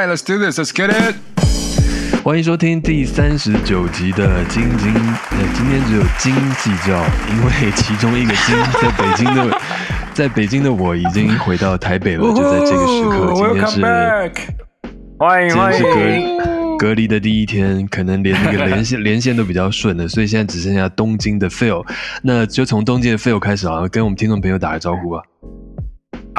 [0.00, 0.58] right, let's do this.
[0.58, 1.14] Let's get it.
[2.22, 9.60] 欢迎收听第三十九集的斤斤，呃，今天只有京计较，因为其中一个京在北京的，
[10.14, 13.80] 在北京的我已经回到台北了，就在这个时刻，今天是
[15.18, 16.38] 欢迎欢今天是迎。
[16.38, 21.84] 隔隔离的第一天，可能连那个连线连线都比较顺的，所以现在只剩下东京的 Phil，
[22.22, 25.22] 那就从东京的 Phil 开始啊，跟我们听众朋友打个招呼吧。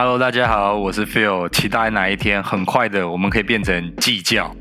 [0.03, 4.51] Hello，大家好，我是 Phil，期待哪一天很快的我们可以变成计较，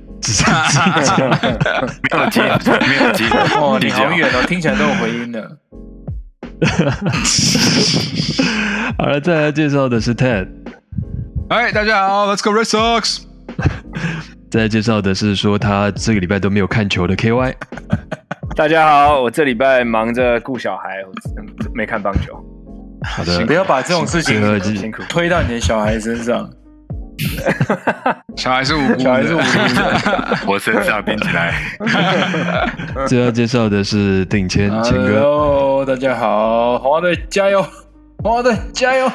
[2.10, 2.40] 没有计，
[2.86, 3.24] 没有计，
[3.56, 5.56] 哦，你好远哦，听起来都有回音的。
[8.98, 13.22] 好了，再来介绍的是 Ted，Alright, 大家好，Let's go Red Sox.
[14.50, 17.54] 再来介绍的是说他这个礼拜都没有看球的 KY。
[18.54, 21.02] 大家好，我这礼拜忙着顾小孩，
[21.72, 22.38] 没看棒球。
[23.02, 24.40] 好的不，要把这种事情
[25.08, 26.48] 推到你的小孩身上，
[28.36, 30.38] 小孩是无辜的，小孩是无辜的。
[30.48, 31.54] 我身上顶起来。
[33.08, 35.20] 最要介绍的是顶谦谦哥。
[35.20, 37.62] Hello，大家好，红花队加油，
[38.22, 39.10] 红花队加油。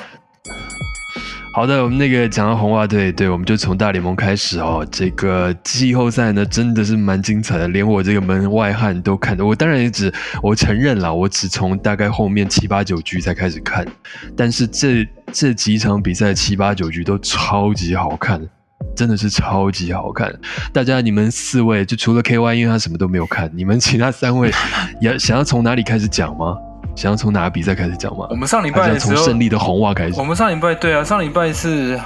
[1.55, 4.85] 好的，我们那个讲到红袜队，对，我们就从大联盟开始哦。
[4.91, 9.45] 这个季后赛呢，真的是蛮精彩的，连我这个门外汉都看的。
[9.45, 13.87] 我当然也只，我承认了，我只从大概后面七八九局才开始看，
[14.35, 18.45] 但是这这几场比赛七八九局都超级好看，
[18.93, 20.37] 真的是超级好看。
[20.73, 24.51] 大家你们四位，就除了 KY，因为他什么都没有看，你们其他三位
[24.99, 26.57] 也想要从哪里开始讲吗？
[26.95, 28.35] 想要从哪个比赛开始讲吗我？
[28.35, 30.23] 们上礼还是要拜的时候，从胜利的红袜开始我？
[30.23, 31.99] 们上礼拜对啊，上礼拜是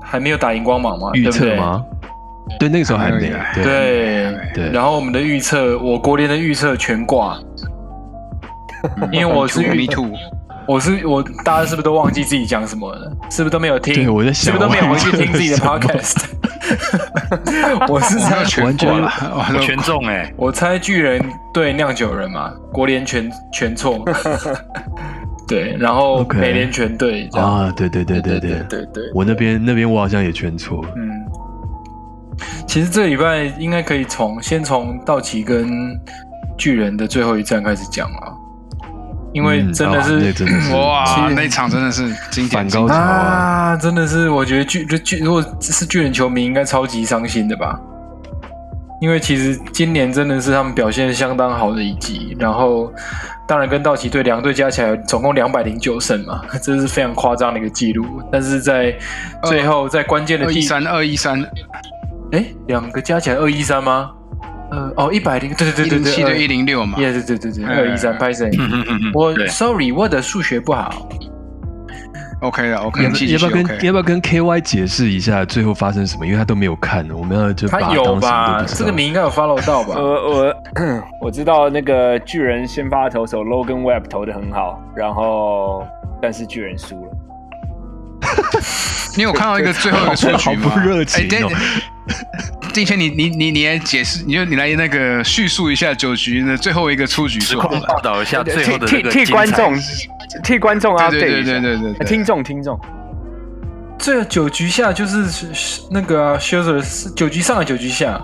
[0.00, 1.10] 还没有打荧光芒嘛？
[1.14, 1.28] 预？
[1.30, 1.84] 测吗？
[2.58, 3.36] 对，那个时候还没有。
[3.54, 7.38] 对对对然后我们的预测，我国联的预测全挂，
[9.10, 10.10] 因为我是 Me 预 too.
[10.66, 13.10] 我是我，大家是不是都忘记自己讲什么了？
[13.30, 13.94] 是不是都没有听？
[13.94, 16.24] 对我在想是不是都没有回去听自己的 podcast？
[17.88, 24.02] 我是我没有猜，全错了，我全中哎、我猜巨人对酿酒人嘛，国联全全错，
[25.46, 27.54] 对，然后美联全对，这样。
[27.66, 28.50] 啊，对对对对对。
[28.50, 30.82] 对，对对，我那边那边我好像也全错。
[30.96, 31.10] 嗯，
[32.66, 35.68] 其实这礼拜应该可以从先从道奇跟
[36.56, 38.32] 巨人的最后一战开始讲啊，
[39.34, 43.00] 因为真的是、那真的是哇那场真的是经典反高潮啊！
[43.00, 47.76] 啊，真的是，我觉得巨就巨，如果是巨人球迷，应该超级伤心的吧？
[49.00, 52.90] 因为其实今年真的是他们表现相当好的一季，然后
[53.46, 58.22] 当然跟道奇队两队加起来总共两百零九胜嘛， 这是非常夸张的一个记录。
[58.30, 58.96] 但是在
[59.42, 61.44] 最后在关键的地，二一三二一三
[62.30, 64.12] 哎，两个加起来二一三吗？
[64.70, 68.50] 呃，哦，一百零，对对一对对对，零七对一零六嘛，耶，对对对对，哎二一三，拍谁？
[69.12, 71.08] 我 sorry，我的数学不好。
[72.40, 76.26] OK 的 OK，要不要跟要不要跟 KY 解释一下最后发生什么？
[76.26, 78.62] 因为他都没有看，我们要就他有吧？
[78.66, 79.94] 这个你应该有 follow 到吧？
[80.00, 80.54] 我我
[81.22, 85.86] 我知道那个巨人先发投手 Logan Webb 投的很好，然后
[86.20, 87.10] 但是巨人输了。
[89.16, 90.70] 你有看到一个最后一个出好局吗？
[90.74, 91.02] 不热
[92.08, 98.00] 情哦哎，定谦，你你你你来解释，你就你来那个叙述一下九局的最后一个出局实数好况报。
[98.00, 99.24] 道一下最后的替替这个精彩。
[99.24, 99.74] 替观众
[100.42, 102.78] 替观众对对对对对对对，听众听众，
[103.98, 108.20] 这九局下就是是那个啊 s h i r z e r 九局上的九局下，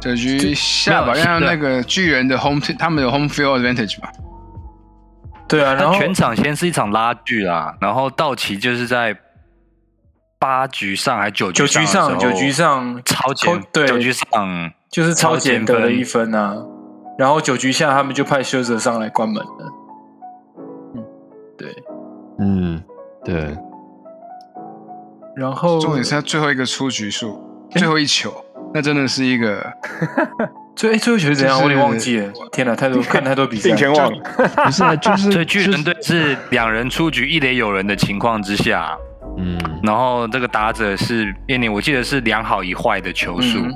[0.00, 4.08] 九局下吧，让那个巨人的 home 他们有 home field advantage 吧？
[5.48, 9.16] 对啊，然后全场先是一场拉锯啦，然后道奇就是在
[10.38, 16.56] 八局上还九九局上九局上超前，对九局上就是超前得了一分啊，
[17.18, 19.72] 然后九局下他们就派 e r 上来关门了。
[20.94, 21.04] 嗯，
[21.56, 21.74] 对，
[22.38, 22.82] 嗯，
[23.24, 23.56] 对，
[25.36, 28.32] 然后重点是他最后一个出局数，最后一球，
[28.74, 29.72] 那真的是一个
[30.76, 31.56] 最哎最后球是怎样？
[31.56, 32.30] 我有点忘记了。
[32.52, 34.18] 天哪，太多 看太多比赛并，全忘了。
[34.64, 38.96] 不是啊，就是所以巨人队是两人出局一垒有人的情况之下，
[39.38, 43.74] 嗯，然后这个打者是印尼，我记得是两好一坏的球数，嗯，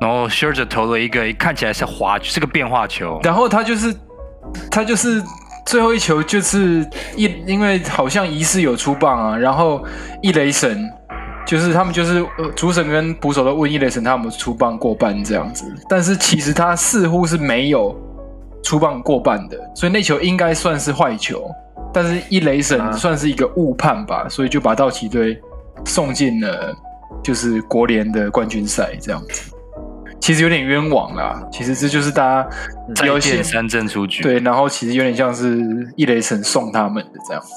[0.00, 3.94] 然后 s h i r e 投了一个看起来是滑，是个变化球，然后他就是
[4.70, 5.22] 他就是
[5.66, 9.84] 最后一球就是一，因为好像疑似有出棒啊，然后
[10.22, 10.88] 一雷神
[11.46, 17.94] 就是他们就是呃主审跟捕手都问一雷神他有没有出棒过半这样子，但是其实他似乎是没有
[18.62, 21.50] 出棒过半的，所以那球应该算是坏球，
[21.92, 25.40] 但是一雷神啊算是一个误判吧，所以就把道奇队
[25.84, 26.74] 送进了
[27.22, 29.52] 就是国联的冠军赛这样子。
[30.20, 32.48] 其实有点冤枉啦，其实这就是大家
[32.94, 34.22] 再有些见三振出局。
[34.22, 35.58] 对，然后其实有点像是
[35.96, 37.48] 一雷神送他们的这样子。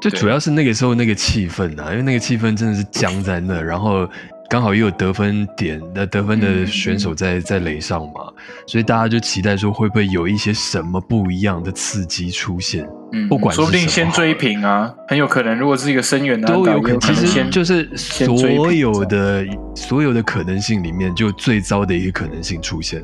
[0.00, 4.08] 就主要是那个时候那个气氛啊，因为那个气氛真的是僵在那，然后
[4.52, 8.30] 刚好又有得分点，那得分的选手在在垒上嘛，
[8.66, 15.56] 所以大家就期待说会不会有一些什么不一样的刺激出现，嗯，不管说不定先追平啊，很有可能。
[15.56, 17.00] 如果是一个深远的都有可能。
[17.00, 23.02] 其实先就是先追平所有的所有的可能性里面，就最糟的一个可能性出现，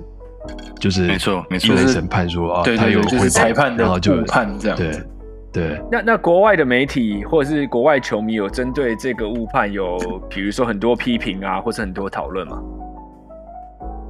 [0.78, 5.08] 就是没错没错一垒审判说啊，他有回报是裁判的然后就误判这样对子。
[5.58, 5.82] 对。
[5.90, 12.58] 那那国外的媒体或者是国外球迷有针对这个误判有，比如说很多批评啊，或是很多讨论吗？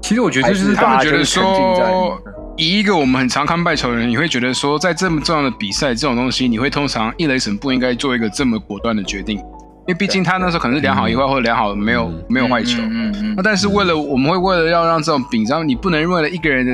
[0.00, 2.18] 其实我觉得就是还是他们觉得大家就是沉浸在说，
[2.56, 9.44] 以一个我们很常看败球的人，你会觉得说，在这么重要的比赛这种东西，你会通常一雷神不应该做一个这么果断的决定，因
[9.88, 12.80] 为毕竟他那时候可能是良好意外或者良好没有嗯没有坏球。
[12.80, 16.64] 嗯嗯那但是为了我们会为了要让这种比赛，你不能为了一个人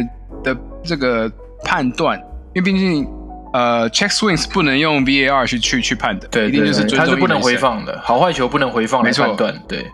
[0.42, 1.30] 的的这个
[1.64, 2.16] 判断，
[2.54, 3.04] 因为毕竟
[3.54, 9.28] 呃 check swings 不能用 VAR 去去去判的，对，一定就是对尊重它是不能回放的，好坏球不能回放来没错。
[9.28, 9.62] 判断。
[9.68, 9.86] 对，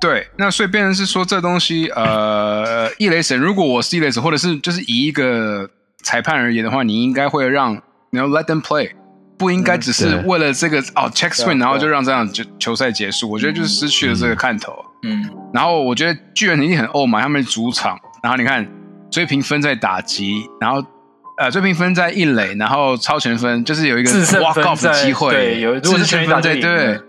[0.00, 5.70] 对，那所以变成是说这东西，呃，一雷神，如果我是一雷神，或者是就是以一个
[6.02, 8.90] 裁判而言的话，你应该会让，你要 let them play，
[9.38, 14.74] 不应该只是为了这个哦 check swing，然后就让这样球球赛结束，我觉得就是失去了这个看头。
[15.04, 18.66] 嗯，然后我觉得巨人一定很傲嘛，他们主场，然后你看
[19.10, 20.84] 追平分在打击，然后
[21.40, 27.00] 呃追平分在一垒，然后超前分就是有一个 walk 分 off 的机会，对有如果制是全垒打胜分在对。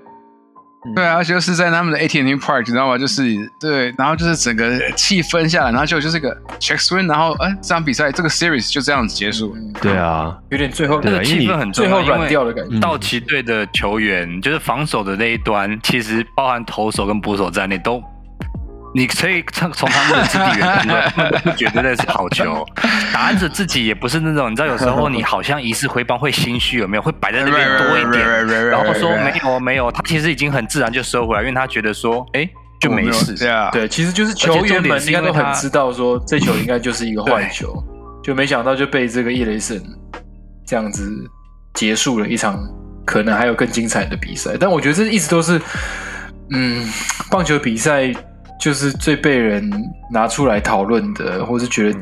[0.96, 2.98] 对啊，而且又是在他们的 AT&T Park，你知道吗？
[2.98, 3.24] 就是
[3.60, 9.56] 对，然后就是整个气氛下来，然后就就是个 check swing，然后哎，这场比赛这个 series 就这样子结束。
[9.56, 12.76] 嗯对啊，有点最后那个气氛很重要，最后软掉的感觉。
[12.76, 18.02] 嗯道奇队的球员，就是防守的那一端，其实包含投手跟捕手在内，都
[18.94, 22.66] 你可以从从他们的肢体语言看出来，他们不觉得那是好球。
[23.14, 27.02] 打案者自己也不是那种，你知道，有时候你好像疑似回帮会心虚，有没有？
[27.02, 28.28] 会摆在那边多一点，
[28.70, 32.48] 然后说没有没有，他其实已经很自然就收回来，因为他觉得说，哎，
[32.80, 33.34] 就没事。
[33.36, 37.74] 对啊，对，其实就是球员们应该都很知道说这球应该就是一个坏球，
[38.24, 39.82] 就没想到就被这个叶雷森
[40.68, 41.10] 这样子
[41.74, 42.60] 结束了一场
[43.06, 44.58] 可能还有更精彩的比赛。
[44.60, 45.60] 但我觉得这一直都是，
[46.52, 46.88] 嗯，
[47.30, 48.14] 棒球比赛
[48.62, 49.70] 就是最被人
[50.12, 52.00] 拿出来讨论的，或是觉得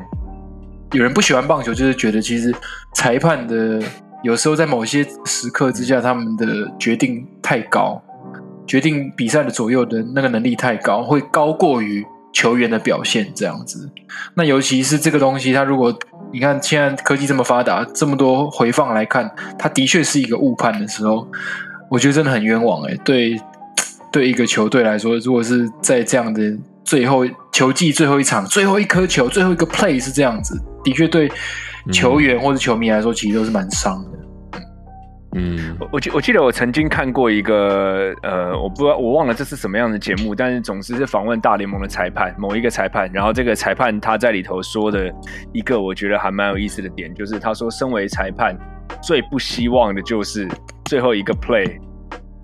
[0.91, 2.53] 有人不喜欢棒球，就是觉得其实
[2.93, 3.81] 裁判的
[4.23, 6.45] 有时候在某些时刻之下，他们的
[6.77, 7.99] 决定太高。
[8.67, 13.89] 决定比赛的左右的那个能力太高，会高过于球员的表现这样子。
[14.35, 15.91] 那尤其是这个东西，它如果
[16.31, 19.27] 你看现在科技这么发达，这么多回放来看，
[19.57, 21.27] 它的确是一个误判的时候，
[21.89, 23.41] 我觉得真的很冤枉哎、对，
[24.11, 26.41] 对一个球队来说，如果是在这样的
[26.83, 31.31] 最后球季最后一场、最后一颗球、最后一个 play 是这样子，的确对
[31.91, 34.19] 球员或者球迷来说，其实都是蛮伤的。
[35.35, 45.13] 嗯我我记我记得我曾经看过一个呃，我不知道我忘了这是什么样的节目，但是总之是访问大联盟的裁判，某一个裁判，然后这个裁判他在里头说的
[45.53, 48.57] 一个我觉得还蛮有意思的点，就是他说，身为裁判
[49.03, 50.47] 最不希望的就是
[50.85, 51.79] 最后一个 play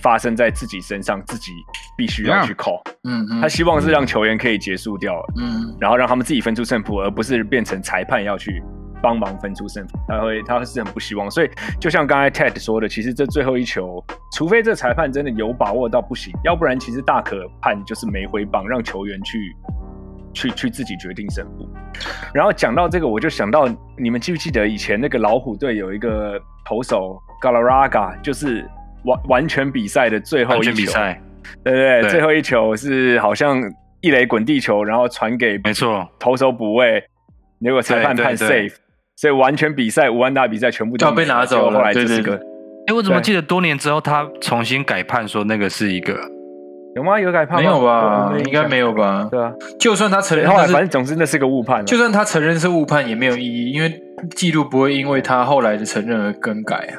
[0.05, 1.51] 发生在自己身上，自己
[1.97, 8.61] 必须要去 call，嗯嗯他希望是让球员可以结束掉，嗯然后让他们自己分出胜负，而不是变成裁判要去
[9.01, 9.97] 帮忙分出胜负。
[10.07, 11.29] 他会，他是很不希望。
[11.31, 19.55] 所以，就像刚才 Ted 说的，其实这最后一球，除非这裁判真的有把握到不行，要不然其实大可判就是没回棒，让球员去
[20.33, 21.67] 去去自己决定胜负。
[22.31, 28.69] 然后讲到这个，我就想到你们记不记得以前那个老虎队有一个投手 Galarraga，就是
[29.05, 30.63] 完完全比赛的最后一球。
[30.63, 31.21] 全比赛，
[31.63, 32.09] 对对对，对。
[32.11, 33.61] 最后一球是好像
[34.01, 37.03] 一垒滚地球，然后传给没错，投手补位，
[37.61, 38.69] 结果裁判判对对对。
[38.69, 38.73] safe，
[39.15, 41.79] 所以完全比赛五万大比赛全部都就被拿走了。
[41.79, 42.37] 后来这是个对。
[42.37, 42.47] 对
[42.87, 46.15] 哎，我怎么记得多年之后他重新改判说那个是一个
[46.95, 47.19] 有吗？
[47.19, 47.61] 有改判吗？
[47.61, 48.29] 没有吧？
[48.31, 48.77] 我应该没。
[48.77, 49.27] 有吧？
[49.31, 53.91] 对啊，就算他承认后来反正总之那是个误判啊，就算他承认是误判也没有意义，因为
[54.35, 56.93] 记录不会因为他后来的承认而更改啊。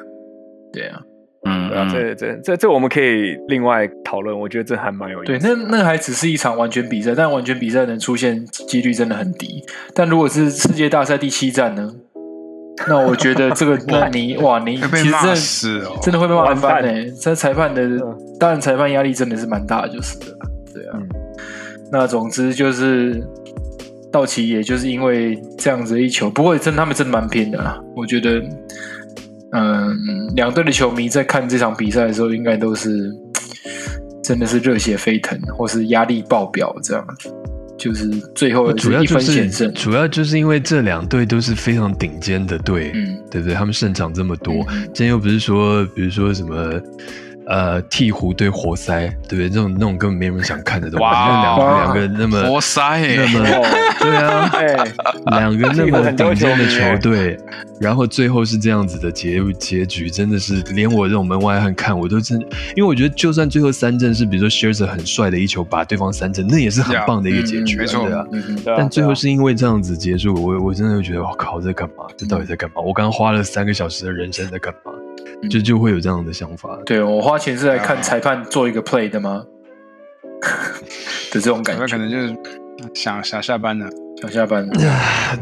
[0.72, 1.00] 对啊，
[1.46, 5.54] 嗯对啊，嗯这这这这我们可以另外讨论，我觉得这还蛮有意思对，思。
[5.54, 9.62] 那那还只是一场完全比赛，但完全比赛能出现几率真的很低。
[9.94, 11.90] 但如果是世界大赛第七站呢？
[12.86, 15.96] 那我觉得这个， 那你哇，你其实真的死哦。
[16.02, 20.26] 真的会被骂翻呢、这裁判的嗯，当然裁判压力真的是蛮大，就是的。
[20.74, 21.08] 对啊，嗯
[21.90, 23.22] 那总之就是
[24.12, 27.80] 道奇，也就是因为这样子一球，不过真的他们真的蛮拼的啦。
[27.94, 28.42] 我觉得，
[29.52, 33.12] 嗯，两队的球迷在看这场比赛的时候，应该都是
[34.22, 37.06] 真的是热血沸腾，或是压力爆表这样。
[37.76, 39.70] 就就是最后主要就是。
[39.72, 43.54] 主要就是因为这两队都是非常顶尖的队，嗯对不对？
[43.54, 46.80] 他们胜场这么多，嗯今天又不是说，比如说什么。
[47.46, 49.48] 呃，鹈鹕对活塞，对不对？
[49.48, 53.46] 这种那种根本没人想看的东西，哇那两哇两个那么活塞耶那么
[54.00, 54.76] 对啊，哎，
[55.38, 57.38] 两个那么 顶尖的球队，
[57.80, 62.36] 然后最后是这样子的结结局，真的是连我这种门外汉看我都真，
[62.74, 68.26] 因为我觉得就算最后三阵是比如说 s h i r z e 很帅的一球把对方三阵，那也是很棒的一个结局、对啊。
[68.76, 72.04] 但最后是因为这样子结束，我我真的会觉得，我靠，在干嘛？
[72.16, 72.82] 这到底在干嘛？
[72.82, 74.90] 我刚花了三个小时的人生在干嘛？
[75.50, 76.78] 就就会有这样的想法。
[76.86, 79.44] 对我花钱是来看裁判做一个 play 的吗？
[81.32, 81.86] 的这种感觉。
[81.86, 82.34] 可能就是
[82.94, 83.88] 想想下班了。
[84.18, 84.72] 想下班了，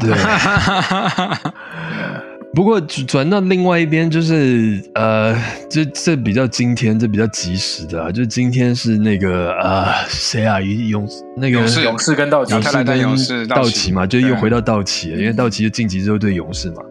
[0.01, 0.11] 对，
[2.55, 5.35] 不过转到另外一边，就是呃，
[5.69, 10.61] 这这比较今天，这比较及时的、啊，就今天是那个呃，谁啊？
[10.61, 16.81] 勇那个勇士勇士跟道奇勇士跟道奇嘛，就又对回到道奇了，因为道奇就晋级之后对勇士嘛，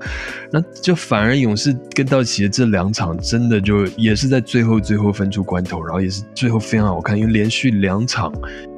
[0.52, 8.30] 那就反而勇士跟道奇的这两场真的就也是在最后最后分出关头，然后也是最后非常好看，因为连续两场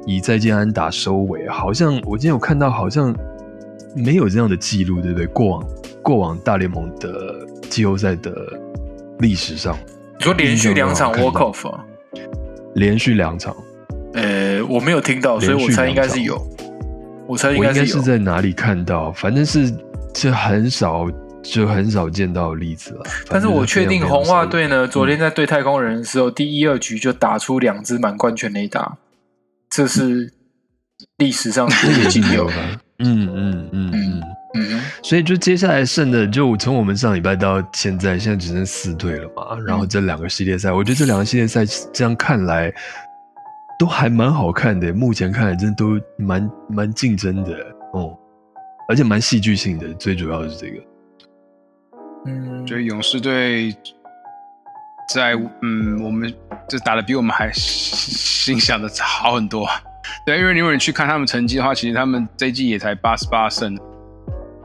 [0.05, 3.13] 以再见安打收尾，好像我今天有看到好像
[3.93, 5.27] 没有这样的记录，对不对？
[5.27, 5.67] 过往
[6.07, 8.31] 过往大联盟的季后赛的
[9.19, 9.77] 历史上，
[10.17, 11.83] 你说连续两场 walk off 啊？
[12.75, 13.53] 连续两场，
[14.13, 16.41] 呃，我没有听到，所以我猜应该是有。
[17.27, 17.87] 我猜应该该是。
[17.87, 19.69] 是在哪里看到，反正是
[20.13, 21.05] 这很少
[21.43, 23.03] 就很少见到的例子了。
[23.27, 28.97] 但是我确定红袜队呢，昨嗯天在对太空人的时候，第一、二局就打出两支满贯全垒打，
[29.69, 30.31] 这是
[31.17, 32.53] 历史上那个也仅有吧。
[32.99, 34.21] 嗯嗯嗯嗯，
[34.57, 39.57] 嗯，所以就接下来剩的，就从我们上礼拜到现在，现在只剩四队了嘛。
[39.65, 42.73] 然后这两个系列赛，我觉得这两个系列赛这样看来
[43.77, 47.51] 都还蛮好看的，目前看来真的都蛮蛮竞争的
[47.93, 48.17] 哦，
[48.89, 49.93] 而且蛮戏剧性的。
[49.93, 50.83] 最主要的是这个，
[52.25, 53.75] 嗯，觉得勇士队
[55.13, 56.33] 在嗯，我们
[56.67, 59.67] 这打的比我们还心想的好很多。
[60.25, 63.77] 对，因为如果你去看他们成绩的话，其实他们这一季也才八十八胜，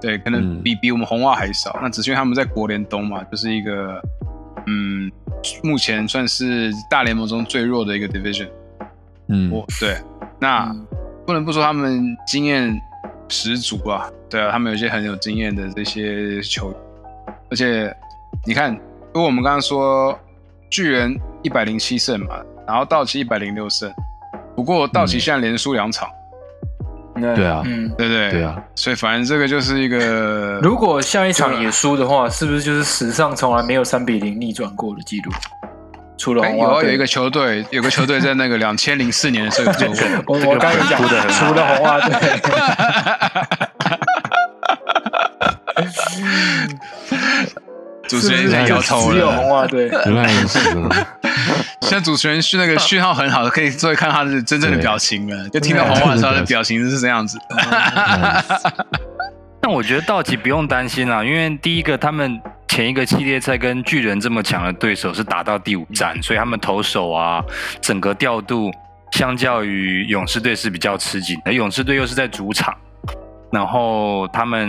[0.03, 0.63] 对，可能嗯。
[0.63, 1.79] 比、比我们红袜还少。
[1.81, 4.03] 那只是因为他们在国联东嘛，就是一个
[4.67, 5.11] 嗯，
[5.63, 8.49] 目前算是大联盟中最弱的一个 division。
[9.29, 9.97] 嗯，我对，
[10.39, 10.87] 那、嗯。
[11.25, 12.77] 不能不说他们经验
[13.29, 16.81] 十足啊，对啊，他们有一些很有经验的这些球员，
[17.49, 17.97] 而且
[18.45, 20.19] 你看，因为我们刚刚说
[20.69, 23.89] 巨人一百零七胜嘛，然后道奇一百零六胜，
[24.57, 26.09] 不过道奇现在连输两场，
[27.15, 27.45] 对。
[27.47, 28.31] 啊，嗯，对对？
[28.33, 35.33] 对啊，所以反正这个就是一个，如果下一场也输的话，是不是就是史上从来没有三比零逆转过的记录？
[36.19, 36.75] 除了哎红袜队。
[36.75, 40.39] 有啊有一个球队， 有个球队在那个两千零四年的时候有做过。
[40.39, 42.13] 我 我刚才讲除了红袜队，
[48.21, 49.55] 主持人在摇头只有红了。
[49.55, 49.89] 袜队。
[50.07, 51.07] 原来如此啊，
[51.81, 55.49] 现在主持人是那个讯号很好，可以作为看他的真正的表情了。
[55.51, 57.39] 就听到红袜的时候，的表情是这样子。
[59.61, 67.41] 但我觉得道奇不用担心啦，因为第一个他们前一个系列赛跟巨人这么强的对手是打到第五战，所以他们投手啊
[67.81, 68.73] 整个调度
[69.13, 72.75] 相较于勇士队是比较吃紧而，勇士队又是在主场，
[73.53, 74.69] 然后他们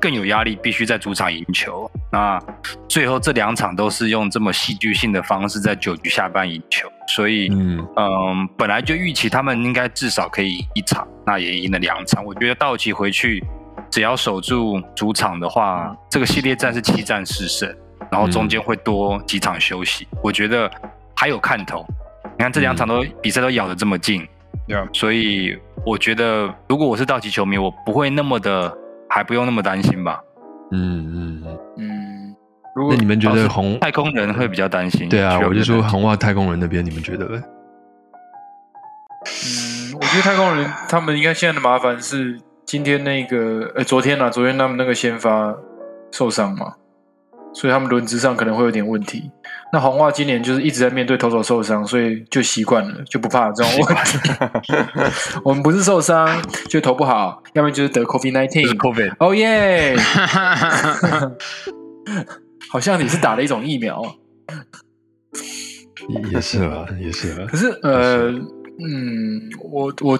[0.00, 1.90] 更有压力，必须在主场赢球。
[2.10, 2.40] 那
[2.88, 12.24] 最后这两场都是用这么戏剧性的方式在九局下半赢球，所以嗯嗯，本来就预期他们应该至少可以赢一场，那也赢了两场。
[12.24, 13.42] 我觉得道奇回去
[13.90, 17.74] 只要守住主场的话，这个系列战是七战四胜，
[18.10, 20.70] 然后中间会多几场休息，我觉得
[21.16, 21.84] 还有看头。
[22.36, 24.26] 你看这两场都、比赛都咬得这么近
[24.66, 28.74] ，Yeah 所以我觉得如果我是道奇球迷，我不会那么的，
[29.14, 30.24] 还不用那么担心吧。
[30.70, 30.80] 嗯
[31.14, 31.58] 嗯嗯。
[31.76, 32.36] 嗯，
[32.74, 33.78] 如果那你们觉得红？
[33.78, 35.06] 太空人会比较担心？
[35.10, 37.42] 对啊，我就说红袜太空人那边，你们觉得呢？
[39.26, 45.54] 嗯，我觉得太空人他们应该现在的麻烦是今天那个，呃，昨天啊，昨天他们那个先发
[46.10, 46.76] 受伤嘛，
[47.52, 49.30] 所以他们轮值上可能会有点问题。
[49.72, 54.18] 那红袜今年就是一直在面对投手受伤，所以就习惯了，就不怕这种问题。
[55.42, 56.28] 我们不是受伤，
[56.68, 58.76] 就投不好，要不然就是得 COVID 就是 nineteen。
[58.76, 59.96] COVID，哦耶！
[62.68, 64.14] 好像你是打了一种疫苗。
[66.08, 67.56] 也也是啊，也是啊可。
[67.56, 70.18] 是呃，嗯，我我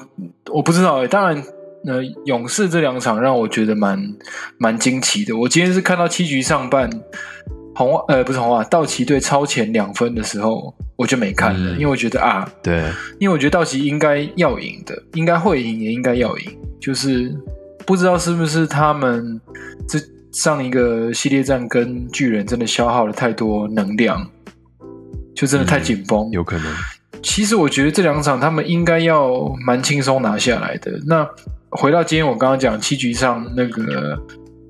[0.50, 1.42] 我不知道哎、当然，
[1.86, 3.98] 呃，勇士这两场让我觉得蛮
[4.56, 5.36] 蛮惊奇的。
[5.36, 6.88] 我今天是看到七局上半，
[7.84, 12.84] 红呃不是红袜，道奇队超前两分的时候，我就没看了，嗯因为我觉得啊，对，
[13.18, 17.34] 因为我觉得道奇应该要赢的，应该会赢，也应该要赢，就是
[17.86, 19.40] 不知道是不是他们
[19.88, 19.98] 这
[20.32, 24.26] 上一个系列战跟巨人真的消耗了太多能量，
[25.34, 26.28] 就真的太紧绷。
[26.30, 26.66] 有可能。
[27.22, 30.90] 其实我觉得这两场他们应该要蛮轻松拿下来的。
[31.06, 31.24] 那
[31.70, 34.18] 回到今天我刚刚讲七局上那个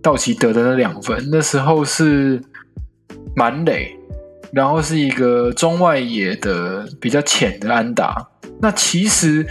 [0.03, 2.39] 道奇得的那两分，那时候是
[3.35, 3.97] 满垒，
[4.53, 8.27] 然后是一个中外野的比较浅的安打。
[8.61, 9.47] 那其实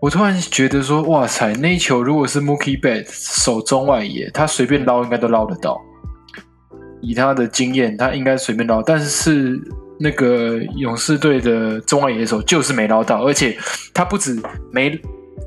[0.00, 5.80] 我突然觉得说，哇塞，那一球如果是 Mookie b e t 守中外野，他随便捞应该都捞得到。
[7.02, 9.60] 以他的经验，他应该随便捞，但是
[9.98, 13.56] 那个勇士队的中外野手就是没捞到，而且
[13.92, 14.40] 他不止
[14.72, 14.98] 没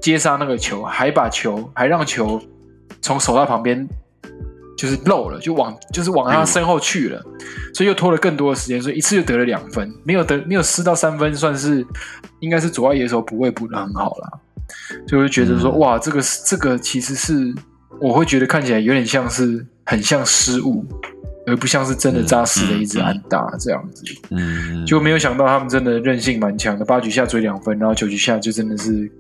[0.01, 2.41] 接杀那个球，还把球还让球
[3.01, 3.87] 从手套旁边
[4.79, 7.21] 就是漏了，就往就是往他身后去了，
[7.73, 11.85] 所以又拖了更多的时间，所以一次就得了两分，没有得没有失到三分，算是
[12.39, 14.31] 应该是左外野手补位补的很好啦，
[15.05, 17.53] 就会觉得说、嗯哇，这个这个其实是
[17.99, 20.85] 我会觉得看起来有点像是很像失误。
[21.47, 29.11] 而不像是真的扎实的一支安打这样子，嗯，就没有想到他们真的韧性蛮强的，八局下追两分，然后九局下就真的是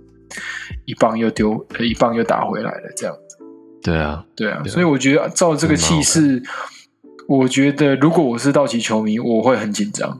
[0.85, 3.37] 一棒又丢，呃一棒又打回来了这样子。
[3.81, 6.41] 对啊，对啊，所以我觉得照这个气势，
[7.27, 10.19] 我觉得如果我是道奇球迷，我会很紧张。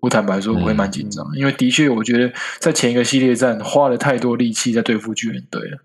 [0.00, 5.78] 我坦白说，我会蛮紧张，因为的确，我觉得在前一个系列战花了太多力气在对付巨人队了。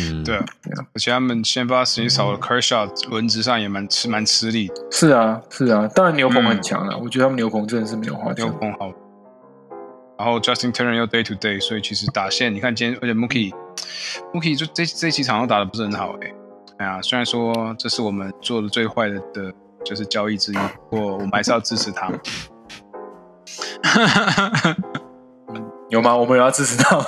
[0.00, 0.44] 嗯，对啊，
[0.94, 8.48] 而且他们先发时间少了，Kershaw 轮值上也蛮吃蛮吃力的，是啊，是啊，当然牛棚很嗯强了，我觉得他们牛棚真的是没有话牛。
[8.48, 8.92] 棚好。
[10.18, 13.52] 然后 Justin Turner 又 day to day，所以其实打线你看今天，而且 Mookie
[14.32, 16.32] Mookie 就这这期场都打的不是很好哎、
[16.78, 19.52] 哎呀，虽然说这是我们做的最坏的的
[19.84, 20.56] 就是交易之一，
[20.90, 22.10] 不过我们还是要支持他。
[25.88, 26.14] 有吗？
[26.14, 27.04] 我们有要支持他吗？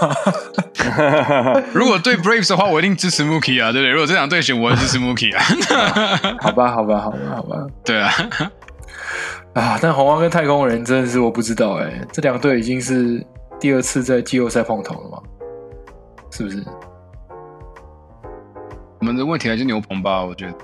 [1.75, 3.91] 如果对 Braves 的话，我一定支持 Mookie 啊，对不对？
[3.91, 5.45] 如果这场对选，我会支持 Mookie 啊。
[6.41, 7.67] 好吧，好吧，好吧，好吧。
[7.85, 8.11] 对啊，
[9.53, 13.23] 啊，但红蛙跟太空人真的是我不知道哎、这两队已经是
[13.61, 15.19] 第二次在季后赛碰头了吗？
[16.31, 16.63] 是不是？
[19.01, 20.55] 我们的问题还是牛棚吧，我觉得。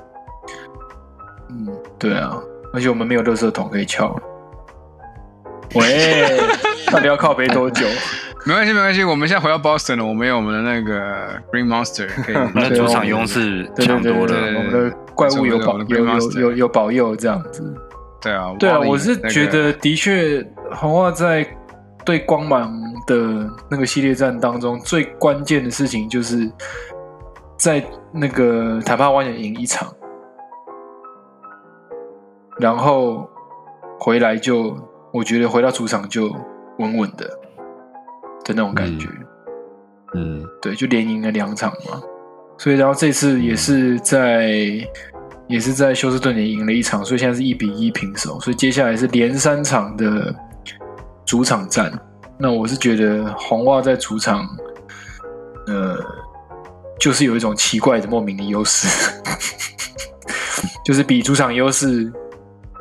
[1.48, 2.38] 嗯，对啊，
[2.72, 4.14] 而且我们没有垃圾桶可以敲。
[5.74, 6.38] 喂，
[6.92, 7.86] 到底要靠背多久？
[8.46, 12.34] 没关系，没关系，我们现在回到 Boston 了，我们有我们的那个 Green Monster 可以。
[12.38, 14.34] 我们的主场优势强多了。
[14.56, 17.74] 我们的怪物有保有有有有保佑这样子。
[18.20, 21.44] 对啊，对啊，我是觉得的确，红袜在
[22.04, 22.72] 对光芒
[23.06, 26.50] 的那个系列战当中，最关键的事情就是
[27.56, 29.94] 在那个谈判湾也赢一场，
[32.58, 33.28] 然后
[34.00, 34.76] 回来就，
[35.12, 36.34] 我觉得回到主场就
[36.78, 37.26] 稳稳的
[38.44, 39.08] 的那种感觉。
[40.14, 42.02] 嗯对，就连赢了两场嘛。
[42.58, 44.50] 所以然后这次也是在
[45.46, 48.40] 也是在休斯顿也赢了一场，所以现在是一比一平手。
[48.40, 50.34] 所以接下来是连三场的
[51.24, 51.92] 主场战。
[52.38, 54.46] 那我是觉得红袜在主场，
[55.66, 55.98] 呃，
[56.98, 58.86] 就是有一种奇怪的莫名的优势，
[60.84, 62.12] 就是比主场优势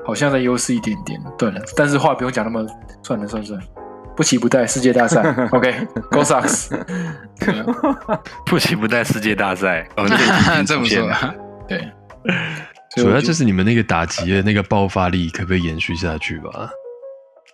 [0.06, 1.20] 好像在优势一点点。
[1.38, 2.66] 对了，但是话不用讲那么，
[3.02, 3.66] 算了算了算了，
[4.16, 5.22] 不期不待世界大赛，
[5.54, 6.70] OK，Go、Sox。
[7.40, 7.66] 对啊
[8.46, 10.12] 不期不待世界大赛，我们
[10.66, 11.10] 这不错。
[11.68, 11.92] 对，
[12.96, 16.70] 主要就是你们那个打击的那个爆发力，可不可以延续下去吧？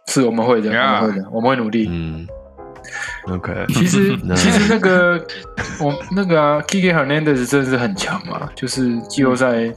[0.08, 1.88] 是我们会的，我们会的，我们会努力。
[1.90, 2.28] 嗯
[3.28, 5.26] ，OK，其实 其实那个
[5.80, 9.72] 我那个啊，Kiki Hernandez 真的是很强嘛，就是季后赛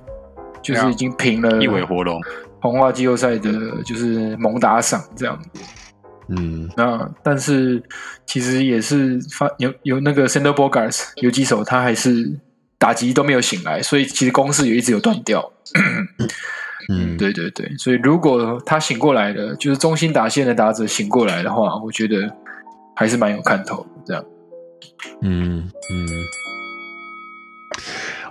[0.63, 2.21] 就是已经平了一尾活龙，
[2.61, 3.51] 红袜季后赛的，
[3.85, 5.39] 就是猛打赏这样。
[5.41, 5.61] 子。
[6.29, 6.69] 嗯。
[6.77, 7.83] 那但是
[8.27, 12.41] 其实也是发有有那个 Sander Bogarts 有几手他还是
[12.79, 15.53] 打击都没有醒来，所以其实攻势也一直有断掉。
[16.89, 22.31] 嗯，对对对，所以如果他醒过来了，就是中心打线的打者醒过来的话，我觉得
[22.95, 23.89] 还是蛮有看头的。
[24.07, 24.25] 这样，
[25.23, 26.09] 嗯嗯，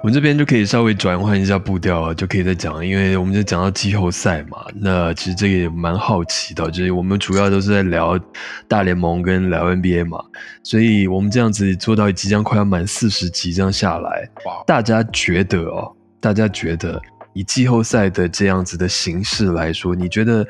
[0.01, 4.57] 我们这边就可以稍微转换一下步调啊，就可以再讲，因为我们就讲到季后赛嘛。
[4.75, 8.19] 那其实这个也蛮好奇的，就是我们主要都是在聊
[8.67, 10.23] 大联盟跟聊 NBA 嘛，
[10.61, 14.29] 所以我们这样子做到即将快要满四十集这样下来，
[14.67, 17.01] 大家觉得哦，大家觉得
[17.33, 20.45] 以季后赛的这样子的形式来说，你觉得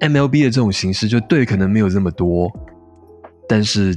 [0.00, 2.50] MLB 的这种形式就对可能没有这么多，
[3.48, 3.94] 但是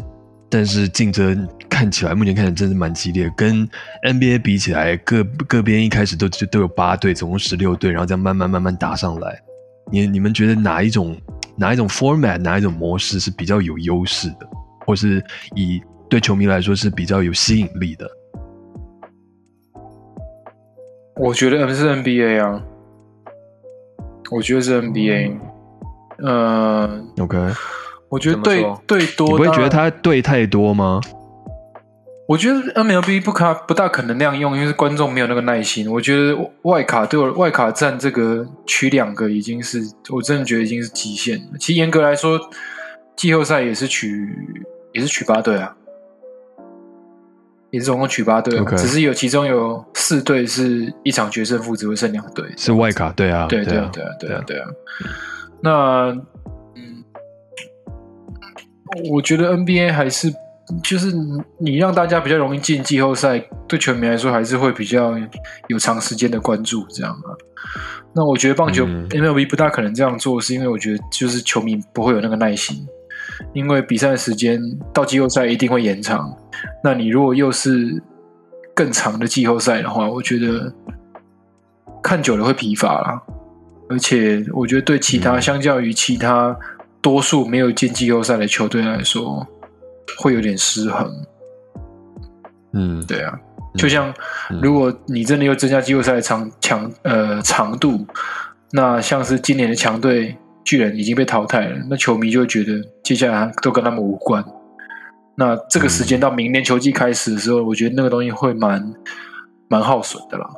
[0.49, 3.67] 但是竞争看起来目前看起来真是蛮激烈，跟
[4.07, 9.41] NBA 比起来，各各边一开始都就都有八队，总共十六队，然后这样慢慢慢慢打上来。
[9.91, 11.15] 你你们觉得哪一种
[11.57, 14.47] 哪一种 format 哪一种模式是比较有优势的，
[14.85, 15.23] 或是
[15.55, 18.09] 以对球迷来说是比较有吸引力的？
[21.17, 22.61] 我觉得是 NBA 啊，
[24.31, 25.37] 我觉得是 NBA。
[26.17, 27.37] 呃，OK，
[28.09, 30.99] 我觉得对对多，你不会觉得他对太多吗？
[32.27, 35.91] 我觉得 MLB 不可不大可能那样用，因为观众没有那个耐心。
[35.91, 41.57] 我觉得外卡对我外卡战这个取两个已经是，我真的觉得已经是极限了。
[41.59, 42.39] 其实严格来说，
[43.15, 44.27] 季后赛也是取
[44.91, 45.75] 也是取八队啊，
[47.75, 54.67] 也是总共取八队只是有其中有四队是一场决胜负只会剩两队，是外卡，对啊，对对啊，对啊，对啊，对啊。
[55.61, 55.71] 那
[56.77, 57.03] 嗯，
[59.11, 60.33] 我觉得 NBA 还是
[60.81, 61.11] 就是
[61.59, 65.13] 你让大家比较容易进季后赛，对球迷来说还是会比较
[65.67, 67.35] 有长时间的关注这样啊。
[68.13, 72.87] 那我觉得棒球嗯 MLB 不大可能这样做，是因为我觉得就是球迷不会有那个耐心，
[73.53, 74.61] 因为比赛的时间
[74.93, 76.33] 到季后赛一定会延长。
[76.83, 78.01] 那你如果又是
[78.73, 80.73] 更长的季后赛的话，我觉得
[82.03, 83.21] 看久了会疲乏啦。
[83.87, 86.57] 而且我觉得对其他、嗯相较于其他
[87.01, 89.45] 多数没有进季后赛的球队来说，
[90.17, 91.07] 会有点失衡。
[92.73, 93.39] 嗯，对啊，
[93.77, 94.11] 就像
[94.49, 98.05] 嗯如果你真的又增加季后赛的长强呃长度，
[98.71, 104.43] 那像是今年的强队巨人已经被淘汰了，那球迷就会觉得接下来都跟他们无关。
[105.37, 108.93] 那这个时间到明年球季开始的时候，我觉得那个东西会蛮
[109.67, 110.49] 蛮耗损的啦。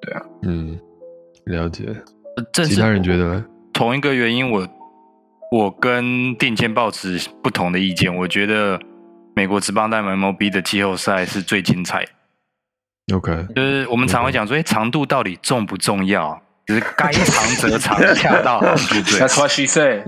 [0.00, 0.78] 对啊嗯，
[1.44, 1.84] 了解。
[2.52, 3.44] 正其他人觉得呢？
[3.72, 4.68] 同一个原因，我
[5.50, 8.14] 我跟定谦抱持不同的意见。
[8.14, 8.78] 我觉得
[9.34, 13.16] 美国职棒带 MLB 的季后赛是最精彩的。
[13.16, 16.42] OK，就是我们常会讲说，哎，长度到底重不重要？
[16.66, 19.20] 就是该长则长， 恰到好处对。
[19.20, 20.02] That's what she said。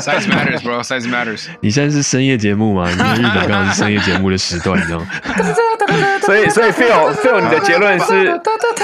[0.00, 0.82] Size matters, bro.
[0.82, 1.48] Size matters.
[1.60, 2.88] 你现在是深夜节目吗？
[2.90, 5.06] 你在日本刚好是深夜节目的时段，你知道吗？
[6.24, 8.30] 所以所以 Phil Phil 你的结论是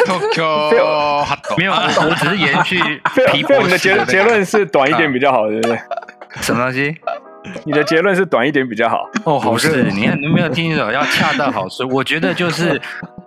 [0.04, 2.78] Tokyo hot 没有，我只是延续
[3.16, 5.78] Phil 你的结结论是短一点比较好，对不对？
[6.42, 6.94] 什么东西？
[7.64, 9.08] 你的结论是短一点比较好。
[9.24, 11.88] 哦，好不是，热哦，你看你没有听清楚，要恰到好处。
[11.88, 12.78] 我觉得就是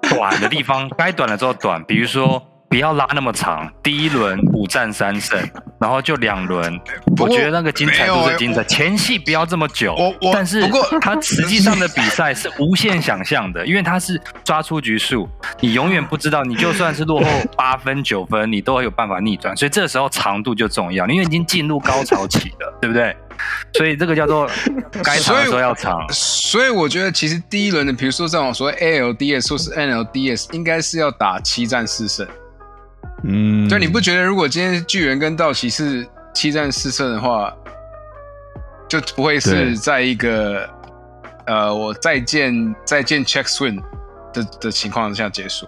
[0.09, 5.39] 短的地方，该短的时候短，比如说不要拉那么长，第一轮五战三胜，
[5.79, 6.79] 然后就两轮，
[7.19, 9.93] 我觉得那个精彩度没有是精彩，前戏不要这么久。
[9.95, 23.15] 我我但是不过它实际上的比赛是无限想象的，因为它是抓出局数，你永远不知道，你就算是落后 八分九分，你都有办法逆转，所以这时候长度就重要，因为已经进入高潮期了，对不对？
[23.73, 24.49] 所以这个叫做
[25.03, 25.97] 该长的时候要长。
[26.11, 32.27] 所以我觉得其实第一轮的，比如说这种所谓 ALDS 或是 NLDS，应该是要打七战四胜。
[33.23, 37.53] 嗯，就你不觉得如果今天巨人跟道奇是七战四胜的话，
[38.89, 40.69] 就不会是在一个
[41.47, 43.81] 呃我再见再见 check swing
[44.33, 45.67] 的的情况下结束？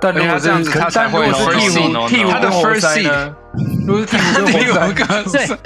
[0.00, 3.34] 但如果是这样子他才会但如果是 first 替 seed 补替补他的跟活 first 塞呢？
[3.86, 5.56] 如果是替补跟你有活塞， 对，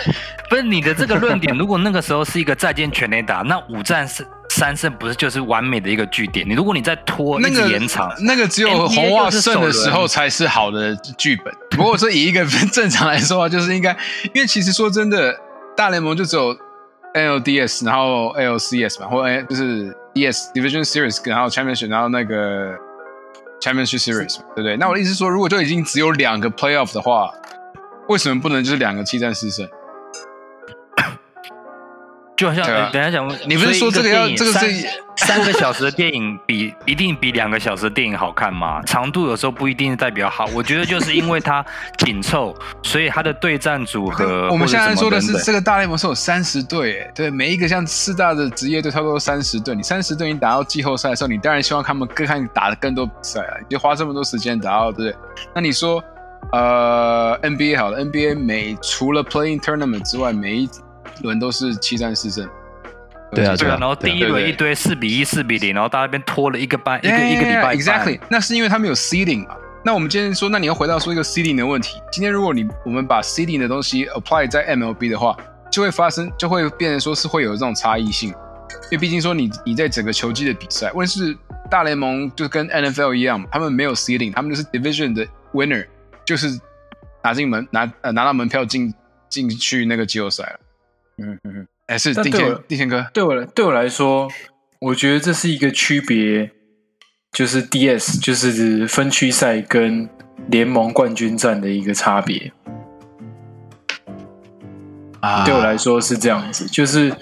[0.49, 6.49] 不是你的这个论点，如果那个时候是一个再见全垒打，那五战三三胜不是就是完美的一个据点？
[6.49, 11.53] 你如果你再拖一直那个延长，那个只有红袜胜的时候才是好的剧本。
[11.71, 13.97] 不过说以一个 正常来说啊，就是应该，
[14.33, 15.35] 因为其实说真的，
[15.77, 16.57] 大联盟就只有
[17.15, 22.73] NLDS，然后 ALCS 嘛，或 A 就是 E S Division Series，然后 Championship，然后那个
[23.61, 24.77] Championship Series，对不对？
[24.77, 27.31] 那我的意思是说，如果就已经只有两个 Playoff 的话，
[28.09, 29.69] 为什么不能就是两个七战四胜？
[32.41, 34.65] 就好像、等一下讲，你不是说这个要这个是三
[35.15, 38.81] 三个小时的电影比一定比两个小时的电影好看吗？
[38.87, 41.63] 长度有时候不一定代表好，我觉得就是因为它
[41.99, 44.49] 紧凑，所以它的对战组合。
[44.51, 49.75] 我们现在说的是这个大联盟是有三十队，哎，对，每一个像四大的职业队差不多三十队。
[49.75, 55.15] 你三十队，你打到季后赛的时候，你当然希望他们更看打的更多比赛啊，你就花这么多时间打到，对不对？
[55.55, 56.03] 那你说，
[56.53, 60.67] 呃，NBA 好了，NBA 每除了 Playing Tournament 之外，每一
[61.23, 62.49] 轮都是七战四胜。
[63.33, 69.55] 对啊对啊，然后第一轮一堆四比一、四比零，然后到那边拖了一个半，一个 Yeah, 一个礼拜 Exactly，那是因为他们有 seeding 嘛。
[69.85, 72.03] 那我们今天说，那你要回到说一个 seeding 的问题。
[72.11, 75.37] 今天如果你我们把 seeding 的东西 apply 在 MLB 的话，
[75.71, 78.31] 就会发生，就会变成说是会有这种差异性。
[78.31, 81.37] 因为毕竟说你你在整个球季的比赛，问题是
[81.71, 85.87] 大联盟就跟 NFL 一样，他们没有 seeding，他们就是 division 的 winner，
[86.25, 86.59] 就是
[87.23, 88.93] 拿进门拿呃拿到门票进
[89.29, 90.61] 进去那个季后赛了。
[91.21, 94.29] 嗯嗯嗯，哎，是定谦但对我定谦哥，对我来对我来说，
[94.81, 96.51] 我觉得这是一个区别，
[97.33, 100.09] 就是 DS 就是分区赛跟
[100.49, 102.53] 联盟冠军战的一个差别。
[105.21, 107.15] 啊对我来说是这样子，就是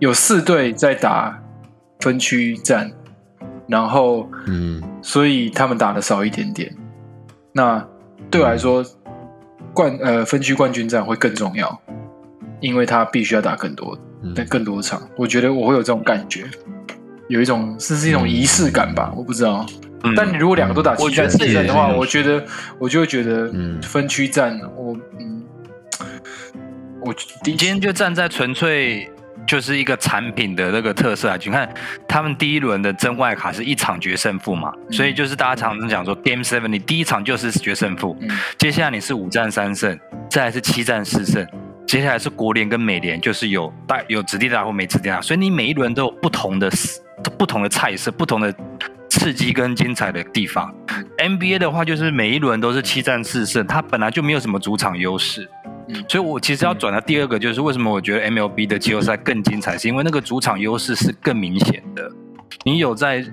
[0.00, 1.42] 有四队在打
[2.00, 2.92] 分区战，
[3.66, 6.76] 然后嗯所以他们打的少一点点。
[7.52, 7.82] 那
[8.30, 8.84] 对我来说，
[9.72, 11.80] 冠呃分区冠军战会更重要，
[12.60, 15.00] 因为他必须要打更多嗯但更多场。
[15.16, 16.44] 我觉得我会有这种感觉，
[17.28, 19.66] 有一种这是一种仪式感吧，我不知道。
[20.04, 22.44] 嗯但你如果两个都打七战我觉得四战的话，我觉得
[22.78, 25.42] 我就会觉得嗯分区战，我嗯，
[27.04, 29.10] 我今天就站在纯粹
[29.44, 31.68] 就是一个产品的那个特色啊，你看
[32.06, 39.98] 他们第一轮的真外卡是一场决胜负嘛，嗯所以就是大家常常讲说 Game Seven，你第一场就是决胜负，嗯接下来你是五战三胜，
[40.30, 41.44] 再来是七战四胜，
[41.88, 46.70] 接下来是国联跟美联，就是有大有子弟大或没子弟大，所以你每一轮都有不同的
[47.38, 48.54] 不同的菜色，不同的
[49.08, 50.70] 刺激跟精彩的地方。
[51.16, 55.48] NBA 的话，就是每一轮都是七战四胜，它本来就没有什么主场优势。
[55.88, 62.06] 嗯所以我其实要转到第二个，就是为什么我觉得 MLB 的季后赛更精彩，是因为那个主场优势是更明显的。
[62.64, 63.24] 你有在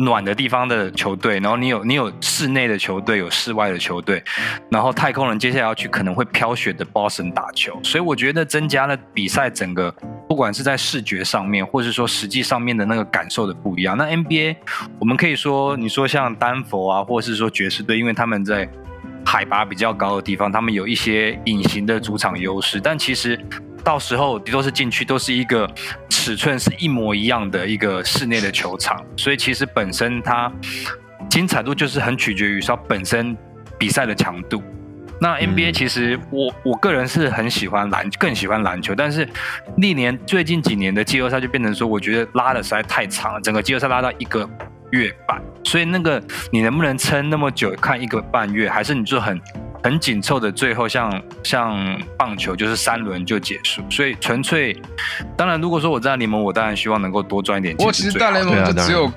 [0.00, 4.22] 暖的地方的球队，然后你有你有室内的球队，有室外的球队，
[4.70, 9.94] 然后太空人接下来要去可能会飘雪的 Boston 打球，所以我觉得增加了比赛整个
[10.26, 13.96] 不管是在视觉上面，或是说实际上面的那个感受的不一样。
[13.96, 14.56] 那 NBA
[14.98, 18.66] 我们可以说，你说像丹佛啊，或是说爵士队，因为他们在
[19.26, 23.38] 海拔比较高的地方，他们有一些隐形的主场优势，但其实
[23.82, 25.68] 到时候都是进去都是一个
[26.08, 30.52] 尺寸是一模一样的一个室内的球场，所以其实本身它
[31.28, 33.36] 精彩度就是很取决于说本身
[33.78, 34.62] 比赛的强度。
[35.22, 39.28] 那 NBA 嗯其实我我个人是很喜欢篮，更喜欢篮球，但是
[39.76, 44.48] 历年最近几年的季后赛就变成说，我觉得拉的实在太长了，整个季后赛拉到一个
[44.92, 49.38] 月半，所以那个你能不能撑那么久看一个半月，还是你就很
[49.82, 54.76] 很紧凑的最后像像棒球就是三轮就结束，所以纯粹，
[55.36, 57.78] 当然如果说我在联盟，我当然希望能够多赚一点钱。
[57.78, 59.10] 不过其实大联盟就只有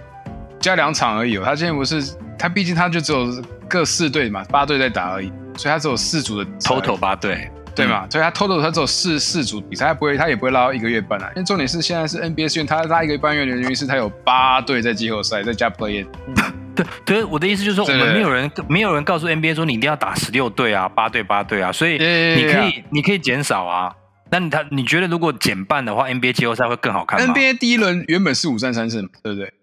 [0.59, 3.27] 加两场而已哦，他现在不是他毕竟他就只有
[3.67, 8.07] 各四队嘛，八队在打而已，所以他只有四组的 total 八队，对嘛？
[8.09, 11.29] 所以他 total 他只有四四组比赛，他不会他也不会拉到一个月半啊。
[11.35, 16.07] 因为重点是现在是 NBA 是因为他拉一个半月的原因是他有八队在季后赛，再加 play in。
[17.05, 22.69] 对对，我的意思就是说，我们没有人没有人告诉 NBA 说你一定要打十六队啊，八队八队啊，所以你可 yeah.
[22.69, 23.93] 以你可以减少啊。
[24.31, 29.53] 那你他你觉得如果减半的话，NBA 季后赛会更好看吗？NBA 第一轮原本是五战三胜，对不对？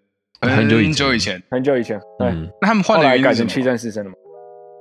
[0.43, 0.93] 很久以前。
[0.93, 3.31] 久以前，很久以前，对，嗯，那他们换后的原因是什么？
[3.31, 4.17] 来改成七战四胜了嘛？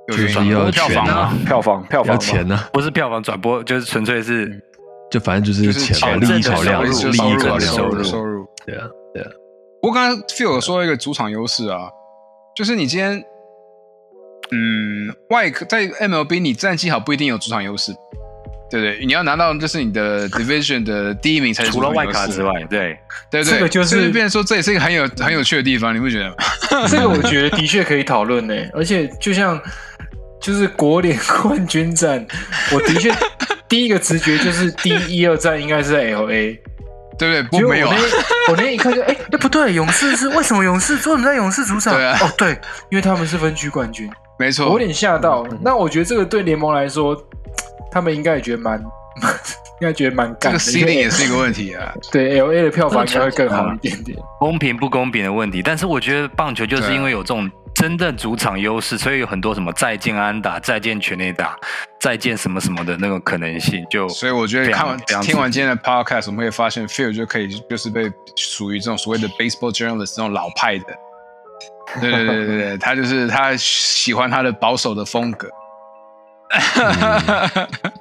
[0.08, 1.14] 有原就是要房钱啊。
[1.22, 1.38] 吗？
[1.44, 4.62] 票房票房要嘛钱呢，不是票房转播，就是纯粹是
[5.10, 8.46] 就反正就是就是钱嘛，钱利益考量，利益考量，收入啊收入。
[8.64, 9.30] 对啊，对啊，
[9.82, 11.88] 不过刚刚 Phil 有说到一个主场优势啊，
[12.56, 13.24] 就是你今天，
[14.52, 17.92] 嗯，外科在 MLB 你战绩好不一定有主场优势，
[18.70, 19.04] 对不对？
[19.06, 22.98] 你要拿到就是你的 division 的第一名才是除了外卡之，外，对，
[23.30, 26.34] 对对，这个就是变成说这也是一个很有很有趣的地方，你不觉得吗？
[26.88, 29.60] 这个我觉得的确可以讨论呢，而且就像
[30.40, 32.26] 就是国联 冠军战，
[32.72, 33.12] 我的确
[33.68, 36.58] 第一个直觉就是第一、二战应该是在 LA，
[37.20, 37.42] 对不对？
[37.42, 41.92] 不结果没有啊我那，天我那天一看就哎哎不对，勇士是为什么勇士为什么在勇士主场？
[41.94, 42.58] 对啊哦对，
[42.90, 45.46] 因为他们是分区冠军， 没错我有，点吓到。
[45.60, 47.14] 那我觉得这个对联盟来说，
[47.92, 48.80] 他们应该也觉得蛮
[49.20, 49.32] 蛮
[49.80, 51.92] 应该觉得蛮这个干的，C 因为零也是一个问题啊。
[52.12, 54.18] 对 LA 的票房应该会更好一点点。
[54.38, 55.62] 公平不公平的问题。
[55.62, 61.58] 但是我觉得棒球就是因为有这种真的主场优势，所以有很多什么再见安打、再见全垒打、
[61.98, 70.84] 再见什么什么的那个可能性，就所以我觉得看完听完今天的 podcast，我们会发现 Phil 就可以就是被属于这种所谓的 baseball journalist 这种老派的。
[72.00, 75.48] 对对对对对， 他就是他喜欢他的保守的风格。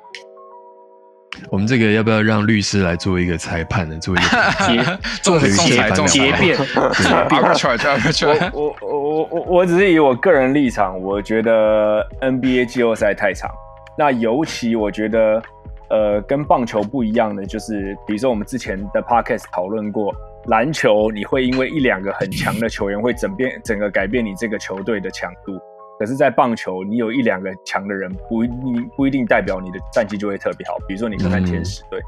[1.51, 3.97] 我们这个要不要让律师来做一个裁判呢？
[3.99, 4.23] 做一个
[4.67, 13.49] 结仲对于仲裁仲结裁辩，arbitrage arbitrage，我我我我我只是以我个人立场，我觉得 NBA 季后赛太长。
[13.97, 15.41] 那尤其我觉得，
[15.89, 20.13] 呃，跟棒球不一样的就是，比如说我们之前的 podcast 讨论过，
[20.45, 25.59] 篮球你会因为一两个很强的球员会整变整个改变你这个球队的强度。
[25.99, 30.77] 可是，在棒球，你有一两个强的人，不一定不一定代表你的战绩就会特别好。
[30.87, 31.99] 比如说，你看看天使队，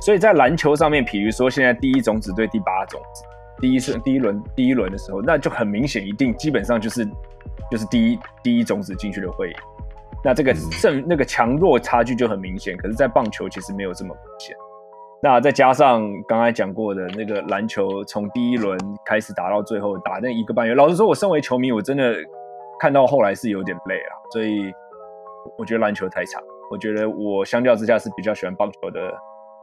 [0.00, 3.22] 所以在篮球上面，比如说现在第一种子对第八种子，
[3.60, 7.06] 第一次第一轮第一轮的时候，那就很明显，一定基本上就是
[7.70, 9.56] 就是第一第一种子进去的会赢。
[10.24, 14.56] 那这个胜那个强弱差距就很明显，可是，在棒球其实没有这么明显。
[15.22, 22.14] 那再加上刚才讲过的那个篮球，从第一轮开始打到最后打那一个半月，老实说，我身为球迷，我真的
[22.80, 24.12] 看到后来是有点累啊。
[24.32, 24.72] 所以
[25.58, 29.00] 我觉得篮球太长，我觉得我相较之下是比较喜欢棒球的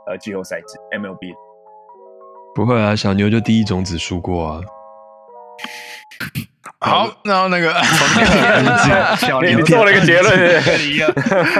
[0.07, 1.33] 呃季后赛制 MLB。
[2.55, 4.61] 不会啊，小牛就第一种子输过啊。
[6.79, 7.73] 好， 然后那个
[9.15, 10.61] 小你牛做了一个结论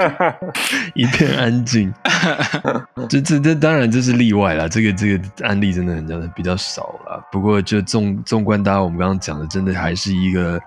[0.94, 1.92] 一片安静。
[3.08, 7.18] 这这这当然这是例外啦，这个这个案例真的很比较少啦。
[7.32, 10.60] 不过就纵纵观大家我们刚刚讲的，真的还是一个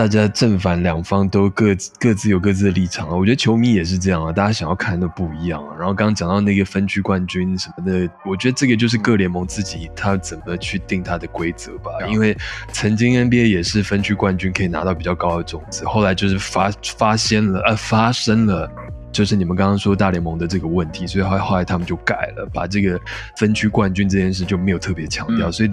[0.00, 3.14] 大家正反两方都各自各自有各自的立场啊。
[3.14, 5.76] 我觉得球迷也是这样啊，大家想要看的不一样啊。
[5.78, 11.90] 然后刚刚讲到那个分区冠军什么的，我觉得这个就是各联盟自己他怎么去定他的规则吧。
[12.08, 12.34] 因为
[12.72, 18.72] 曾经 NBA 也是分区冠军可以拿到比较高的种子，后来就是发发现了呃发生了。
[19.12, 22.98] 就是你们刚刚说大联盟的这个问题，所以后后来他们就改了，把这个
[23.36, 25.70] 分区冠军这件事就没有特别强调，嗯所以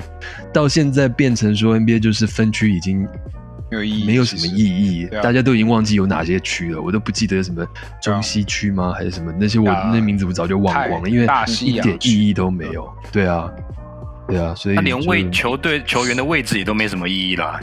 [0.51, 3.07] 到现在变成说 NBA 就是分区已经
[3.69, 5.21] 没有意义没有什么意义，啊。
[5.21, 7.65] 大家都已经忘记有哪些区了，我都不记得什么
[8.01, 8.93] 中西区吗？
[8.93, 9.91] 还是什么那些我啊。
[9.93, 12.89] 那名字我早就忘光了，因为大西一点意义都没有。
[13.11, 13.51] 对啊，
[14.27, 17.59] 对啊，所以他连就位球队球员的位置也都没什么意义啦。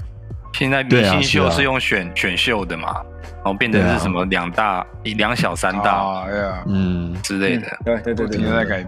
[0.52, 1.50] 现在明星秀是啊。
[1.56, 6.26] 是用选选秀的嘛，然后变成是什么两大、两小、三大
[6.66, 7.66] 嗯，之类的。
[7.84, 8.86] 对对对对对不停的在改，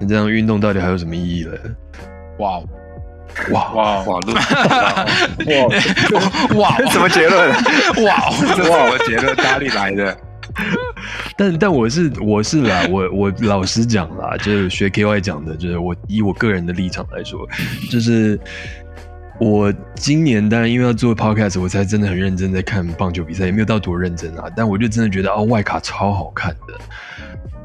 [0.00, 1.58] 那这样运动到底还有什么意义了？
[2.38, 2.60] 哇
[3.50, 4.32] 哇哇哇，路
[6.58, 7.50] 哇，哇什 么结论？
[8.04, 10.16] 哇，这是我结论哪里来的？
[11.36, 17.46] 但但我是我是啦，我我老实讲啦，就是学 KY 讲的，就是我以我个人的立场来说，
[17.90, 18.40] 就是
[19.38, 26.74] 我今年当然因为要做 podcast，我才真的很认真在看棒球比赛，也没有到多认真啊，但我就真的觉得哦，外卡超好看的。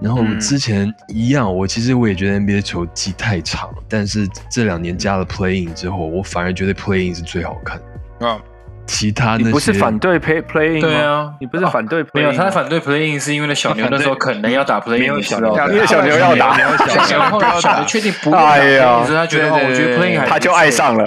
[0.02, 0.40] 然后嗯。
[0.40, 7.80] 之前一样，我其实我也觉得 NBA 球季太长，但是这两年加了 playing 之后，我反而觉得 playing 是最好看
[8.20, 8.28] 的。
[8.28, 8.40] 啊，
[8.88, 10.88] 其他那些你不是反对 play playing 吗？
[10.88, 11.34] 对啊。
[11.40, 12.50] 你不是反对 playing 没有，他吗？
[12.50, 15.68] 反对 playing 是因为那小牛那时候可能要打 playing，因为小牛要打。
[15.68, 16.26] 没有小小牛牛
[17.30, 19.04] 后来小牛确定不会打哎呀。
[19.04, 21.06] playing，所以他觉得我觉得 playing 他就爱上了。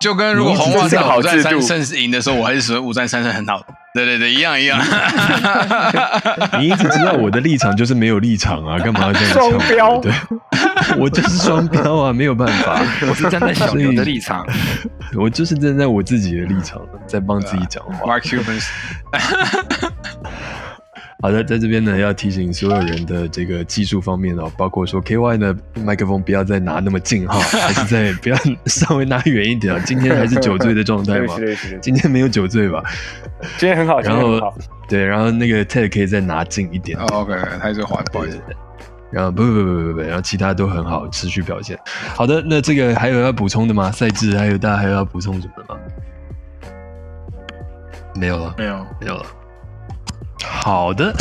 [0.00, 3.60] 就跟如果红袜这个在五战三胜赢的时候，我还是说五战三胜很好，
[3.94, 4.80] 对对对，一样一样。
[6.58, 10.12] 你一直知道我的立场就是没有立场啊，干嘛要这样双标对，
[10.98, 14.46] 我就是双标啊，没有办法，我是站在小牛的立场，
[15.14, 18.18] 我就是站在我自己的立场在帮自己讲话。
[18.18, 18.62] Mark Cuban
[21.22, 29.82] 好的，在这边呢要提醒所有人的这个技术方面哦，包括说 KY 呢麦克风不要再拿那么近哈，还是再不要稍微拿远一点啊。
[29.86, 31.34] 今天还是酒醉的状态吗
[31.80, 32.82] 今天没有酒醉吧？
[33.58, 34.40] 今天很好，然后。
[34.88, 36.96] 对，然后那个 Ted 可以再拿近一点。
[36.96, 38.40] 哦，OK，他是滑，不好意思。
[39.10, 41.76] 然后不不不不不不，然后其他都很好，持续表现。
[42.14, 43.90] 好的，那这个还有要补充的吗？
[43.90, 45.80] 赛制还有大家还有要补充什么吗？
[48.14, 49.26] 没有了，没有，没有了。
[50.44, 51.12] 好的，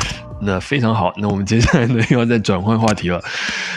[0.41, 1.13] 那非常好。
[1.17, 3.21] 那我们接下来呢又要再转换话题了。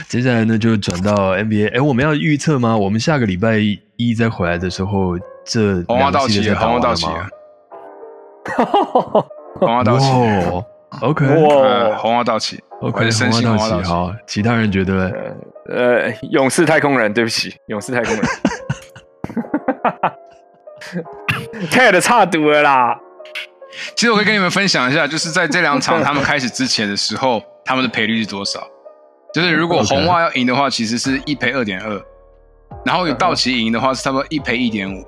[0.09, 1.77] 接下来呢就转到 NBA。
[1.77, 2.77] 哎，我们要预测吗？
[2.77, 3.59] 我们下个礼拜
[3.97, 7.29] 一再回来的时候，这红袜到期了，红袜到期了，
[9.55, 10.65] 红袜到期了
[11.03, 13.65] ，，OK 呃哇，红袜到期，OK，红红袜到期。
[13.65, 15.13] 袜到期好，其他人觉得
[15.69, 18.25] 呃，勇士太空人，对不起，勇士太空人。
[21.71, 22.99] Ted 差多了啦，
[23.95, 28.67] 其实我可以跟你们分享一下，就是在这两场他们开始之前的时候，他们的赔率是多少？
[29.35, 32.03] 就是如果红袜要赢的话，其实是一赔二点二，
[32.85, 35.07] 然后有道奇赢的话是差不多一赔一点五，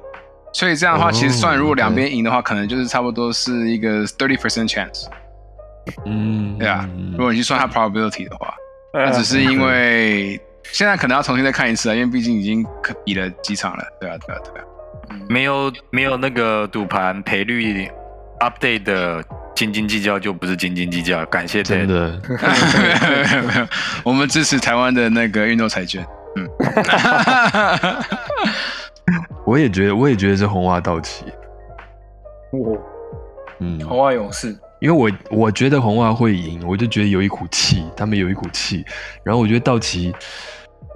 [0.52, 5.06] 所以这样的话，哦其实算如果两边赢的话，可能就是差不多是一个 thirty percent chance，
[6.04, 6.86] 嗯，对啊。
[7.12, 8.54] 如果你去算它 probability 的话，
[8.92, 12.64] 那呃只是因为现在可能要重新再看一次啊，因为毕竟已经
[13.04, 14.66] 比了几场了，对啊，对啊，对啊。
[15.28, 17.90] 没有没有那个赌盘赔率
[18.40, 19.24] update 的
[19.54, 21.86] 斤斤计较就不是斤斤计较，感谢真。
[21.86, 23.68] 的， 没有没有，
[24.02, 26.04] 我们支持台湾的那个运动彩券。
[26.36, 26.48] 嗯，
[29.44, 31.24] 我也觉得，我也觉得是红袜道奇。
[32.52, 32.78] 我
[33.58, 38.84] 嗯，红袜勇士，因为我我觉得红袜会赢，我就觉得有一股气，他们有一股气。
[39.22, 40.14] 然后我觉得道奇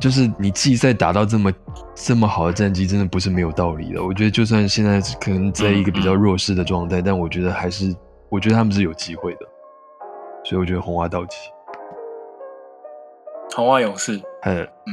[0.01, 1.53] 就是你季赛打到这么
[1.95, 4.03] 这么好的战绩，真的不是没有道理的。
[4.03, 7.95] 我觉得就算现在可能在一个比较弱势的状态，但我觉得还是，
[8.29, 9.41] 我觉得他们是有机会的。
[10.45, 11.37] 所以我觉得红袜道奇，
[13.55, 14.93] 红袜勇士，嗯嗯，，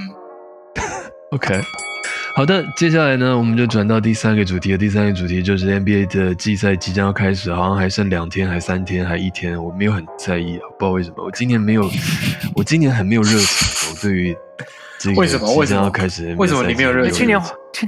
[1.36, 1.60] OK，
[2.38, 4.78] 好的，接下来呢，我们就转到第三个主题了。
[4.78, 11.84] 第三个主题就是 NBA 的季赛即将要开始，好像还剩两天，还三天，还一天，我没有很在意啊，不知道为什么，我今年没有，
[12.56, 14.38] 我今年很没有热情，我对于
[15.02, 15.56] 这个为什么？
[15.56, 15.84] 为什么？
[15.84, 17.14] 要开始为什么你没有热情？
[17.14, 17.41] 今年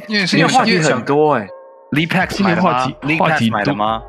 [0.08, 1.48] 因为今年话题很多哎。
[1.92, 4.02] L e Pack 今年话题 e 话题 Pack 买了都吗？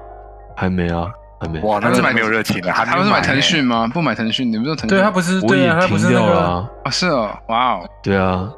[0.57, 1.07] 还没啊，
[1.39, 1.61] 还没。
[1.61, 3.87] 哇，那他是买是没有热情的，还他不是买腾欸讯吗？
[3.93, 4.89] 不买腾讯，你不是腾讯？
[4.89, 8.49] 对他不是对啊，他不是那个了啊，啊，是哦，哇哦，对啊，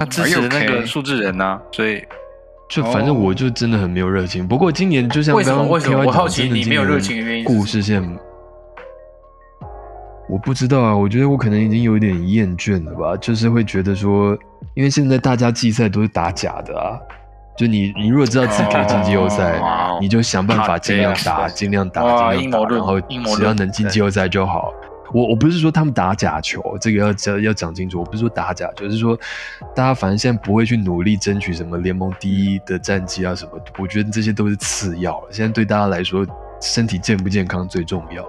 [0.00, 0.86] 他支持那个？
[0.86, 2.02] 数字人呐，所以
[2.70, 4.48] 就反正我就真的很没有热情。
[4.48, 5.56] 不过今年就像为什么？
[5.58, 8.02] 刚刚为什么？KY 我好奇你没有热情的原因是故事线，
[10.28, 14.36] 我不知道啊，我觉得我可能已经有点厌倦了吧，就是会觉得说，
[14.74, 16.98] 因为现在大家季赛都是打假的啊。
[17.56, 24.72] 就你，你如果知道自己可以进季后赛， 哦你就想办法尽量打，好尽量打，然后只要能进季后赛就好。
[25.12, 27.98] 我我不是说他们打假球，这个要讲要讲清楚。
[27.98, 29.18] 我不是说打假球，是说
[29.74, 33.52] 大家反正现在不会去努力争取什么联盟第一的战绩啊什么。
[33.78, 35.28] 我觉得这些都是次要了。
[35.30, 36.26] 现在对大家来说，
[36.60, 38.22] 身体健不健康最重要。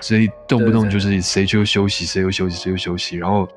[0.00, 3.16] 所以动不动就是谁就休息，谁又休息，谁又休息。
[3.16, 3.48] 然后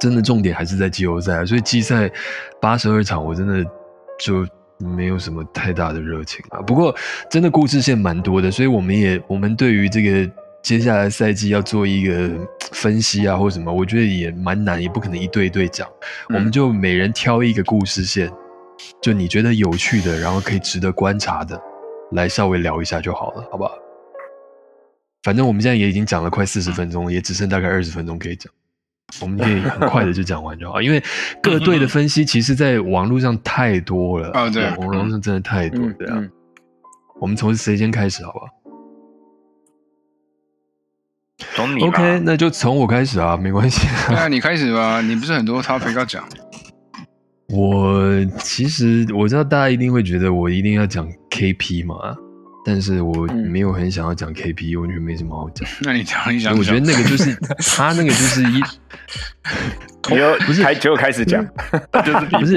[0.00, 2.10] 真的重点还是在季后赛，所以季赛
[2.60, 3.64] 八十二场，我真的
[4.18, 4.46] 就
[4.78, 6.60] 没有什么太大的热情啊。
[6.60, 6.94] 不过
[7.30, 10.30] 真的故事线蛮多的，所以我们也我们对于这个
[10.62, 12.30] 接下来赛季要做一个
[12.72, 15.86] 分析啊，或什么，我觉得也蛮难，也不可能一对一对讲。
[16.28, 18.30] 嗯我们就每人挑一个故事线，
[19.02, 21.60] 就你觉得有趣的，然后可以值得观察的，
[22.12, 23.72] 来稍微聊一下就好了，好不好？
[25.28, 28.50] 反正我们现在也已经讲了快四十分钟了，也只剩大概二十分钟可以讲。
[29.20, 31.02] 我们可以很快的就讲完就好，因为
[31.42, 34.30] 各队的分析其实在网络上太多了。
[34.32, 36.14] 哦对网络上真的太多，嗯对啊。
[36.16, 36.30] 嗯
[37.20, 38.46] 我们从谁先开始，好不好
[41.56, 43.86] 从你？OK，那就从我开始啊，没关系。
[44.06, 46.26] 对啊，你开始吧，你不是很多 topic 要讲？
[47.48, 52.16] 我其实我知道大家一定会觉得我一定要讲 KP 嘛，
[52.64, 55.68] 但是我嗯没有很想要讲 KP，我觉得没什么好讲。
[55.82, 57.34] 那你讲，一讲，我觉得那个就是
[57.76, 58.62] 他那个就是一
[60.10, 61.44] 你又不是开结果开始讲，
[62.04, 62.54] 就是不是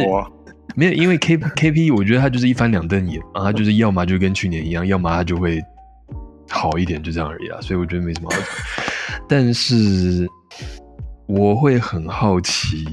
[0.75, 5.61] 没有，因为 K K P，我觉得他就是一翻两瞪眼啊，他就是要么就跟去年一样，要么他就会
[6.49, 7.59] 好一点，就这样而已啊。
[7.61, 8.47] 所以我觉得没什么好讲。
[9.27, 10.27] 但是
[11.27, 12.85] 我会很好奇，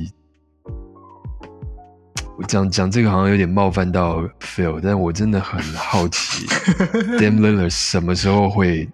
[2.38, 6.46] 我讲讲这个好像有点冒犯到 Phil，但我真的很好奇
[7.18, 8.88] Dam Lillard 什么时候会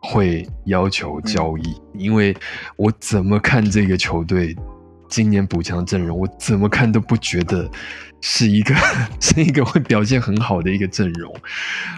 [0.00, 2.34] 会要求交易，因为
[2.76, 4.56] 我怎么看这个球队
[5.10, 7.70] 今年补强阵容，我怎么看都不觉得
[8.22, 8.74] 是一个
[9.20, 11.30] 是一个会表现很好的一个阵容。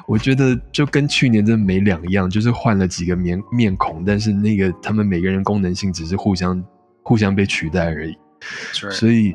[0.08, 6.60] 我觉得就跟去年真的没两样，就是换了几个面面孔，但是那个他们每个人功能性只是互相
[7.04, 8.16] 互相被取代而已。
[8.90, 9.32] 所以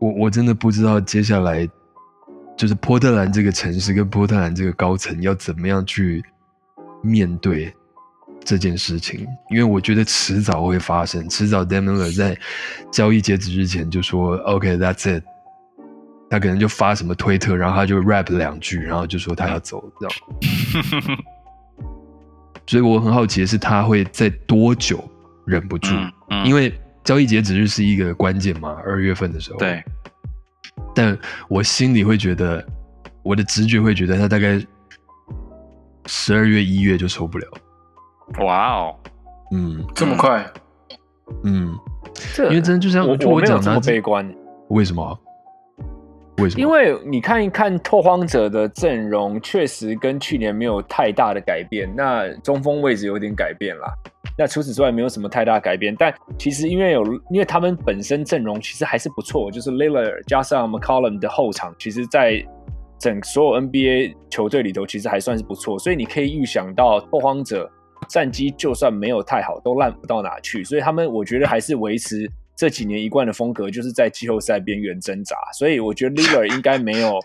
[0.00, 1.68] 我我真的不知道接下来
[2.56, 6.22] 就是波特兰这个城市跟波特兰这个高层要怎么样去
[7.02, 7.72] 面对
[8.44, 12.36] 这件事情，因为我觉得迟早会发生，迟早 d a m i l l e r 在
[12.90, 15.22] 交易截止之前就说 OK，that's、it，
[16.30, 21.18] 他可能就发什么推特，然后他就 rap 两句，然后就说他要走这样。
[22.66, 25.02] 所以我很好奇的是，他会在多久
[25.44, 25.92] 忍不住？
[25.92, 26.72] 嗯嗯因为
[27.04, 29.58] 交易截止日是一个关键嘛，二月份的时候。
[29.58, 29.82] 对，
[30.94, 32.64] 但我心里会觉得，
[33.22, 34.60] 我的直觉会觉得他大概
[36.06, 37.46] 十二月、一月就受不了。
[38.40, 38.96] 哇哦，
[39.52, 40.44] 嗯这么快？
[41.44, 41.74] 嗯，
[42.38, 44.34] 因为真的就像我就我没有这么讲的啊这悲观，
[44.68, 45.18] 为什么？
[46.40, 46.60] 为什么？
[46.60, 51.88] 因为你看一看拓荒者的阵容，确实跟去年没有太大的改变。
[51.94, 53.92] 那中锋位置有点改变啦，
[54.38, 55.94] 那除此之外没有什么太大改变。
[55.98, 62.42] 但其实因为有，因为他们本身阵容其实还是不错，就是 l i l l a r 加上 McCollum 的后场，其实在
[62.98, 65.78] 整所有 NBA 球队里头其实还算是不错。
[65.78, 67.70] 所以你可以预想到拓荒者
[68.08, 70.64] 战绩就算没有太好，都烂不到哪去。
[70.64, 72.30] 所以他们我觉得还是维持
[72.60, 75.34] 这几年一贯的风格，就是在季后赛边缘挣扎。
[75.58, 77.18] 所以我觉得 Lillard 应该没有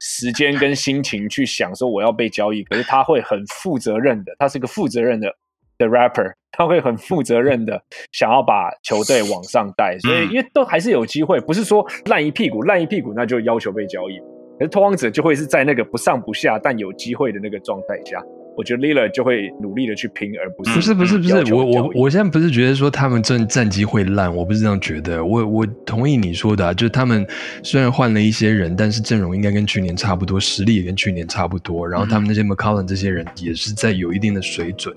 [0.00, 5.34] 时间跟心情去想说我要被交易，可是他会很负责任的，他是个负责任的
[5.78, 7.82] 的 rapper，他会很负责任的
[8.12, 9.98] 想要把球队往上带。
[10.00, 14.18] 所以因为都还是有机会，不是说烂一屁股烂一屁股那就要求被交易。
[14.58, 18.22] 可是拓荒者就会是在那个不上不下但有机会的那个状态下，
[18.56, 25.24] 我觉得 Lillard 就会努力的去拼，而不是不是不是不是，我我我现在不是觉得说他们战战绩会烂，我不是这样觉得。
[25.24, 27.26] 我我同意你说的、啊，就是他们
[27.62, 31.88] 虽然换了一些人，但是阵容应该跟去年差不多，实力也跟去年差不多。
[31.88, 34.94] 然后他们那些 McCollum 这些人也是在有一定的水准，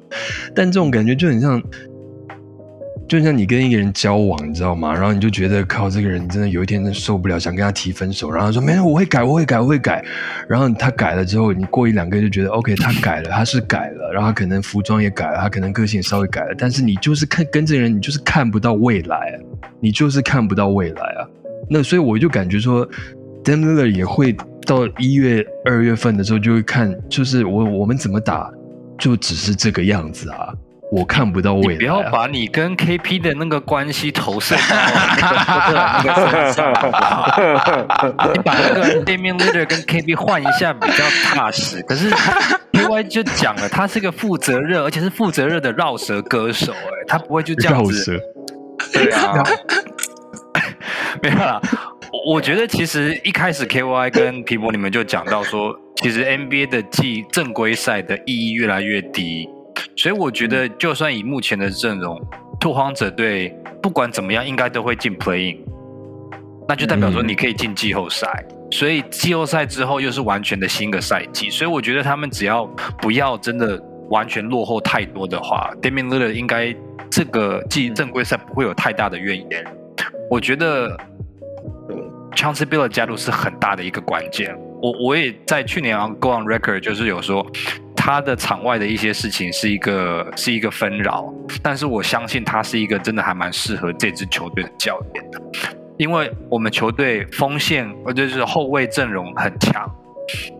[0.53, 1.61] 但这种感觉就很像，
[3.07, 4.91] 就像你跟一个人交往，你知道吗？
[4.91, 8.31] 然后你就觉得靠，这个人真的有一天真受不了，想跟他提分手。
[8.31, 10.03] 然后他说没有，我会改，我会改，我会改。
[10.49, 14.11] 然后他改了之后，你过一两个月就觉得 OK，他改了，他是改了。
[14.11, 16.55] 然后他可能服装也改了，他可能个性稍微改了。
[16.57, 19.39] 但是你就是看跟这个人，你就是看不到未来，
[19.79, 21.29] 你就是看不到未来啊。
[21.69, 22.87] 那所以我就感觉说
[23.43, 24.35] d a m l e r 也会
[24.65, 28.51] 到一月、二月份的时候就会看，就是我我们怎么打，
[28.97, 30.51] 就只是这个样子啊。
[30.91, 31.77] 我看不到未来、啊。
[31.79, 34.61] 不要把你跟 KP 的那个关系投射到，
[38.33, 41.81] 你把那个 d a m i n Leader 跟 KP 换一下比较踏实。
[41.83, 42.09] 可是
[42.71, 48.13] KY 就讲了，他是个负责任，而且是负责任的绕舌歌手、哎，他不会就这样子。
[48.13, 48.21] 绕舌，
[48.93, 49.43] 对啊，
[51.21, 51.59] 没有啦。
[52.25, 59.49] 我觉得其实一开始 KY 跟皮博你们就讲到说，其实 NBA 的季正规赛的意义越来越低。
[59.95, 62.21] 所以我觉得，就算以目前的阵容，
[62.59, 65.59] 拓荒者队不管怎么样，应该都会进 Playing，
[66.67, 68.45] 那就代表说你可以进季后赛。
[68.71, 72.65] 所以季后赛之后又是完全的新的赛季，所以我觉得他们只要
[72.99, 76.75] 不要真的完全落后太多的话，Damian Lillard 应该
[77.09, 79.65] 这个季正规赛不会有太大的怨言。
[80.29, 80.97] 我觉得
[82.35, 84.57] Chauncey Billups 加入是很大的一个关键。
[84.81, 87.45] 我我也在去年 on Go on Record 就是有说。
[88.05, 91.33] 他的场外的一些事情是一个是一个纷扰，
[91.63, 95.41] 但是我相信他是一个真的还蛮适合这支球队的教练的，
[95.97, 99.89] 因为我们球队锋线或者是后卫阵容很强，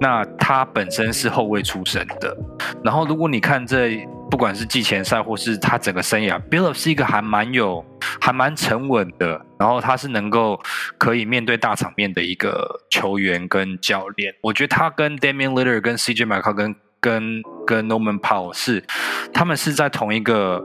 [0.02, 2.36] 那他本身是后卫出身的，
[2.84, 7.86] 然后如果你看这不管是季前赛或是他整个生涯，Bill 是一个还蛮有
[8.20, 10.60] 还蛮沉稳的，然后他是能够
[10.98, 16.76] 可以面对大场面的一个球员跟教练，我觉得他跟 Damian l i t t e r 跟 CJ 麦考跟
[17.06, 18.84] 跟跟 Norman Powell 是，
[19.32, 20.60] 他们是在同一个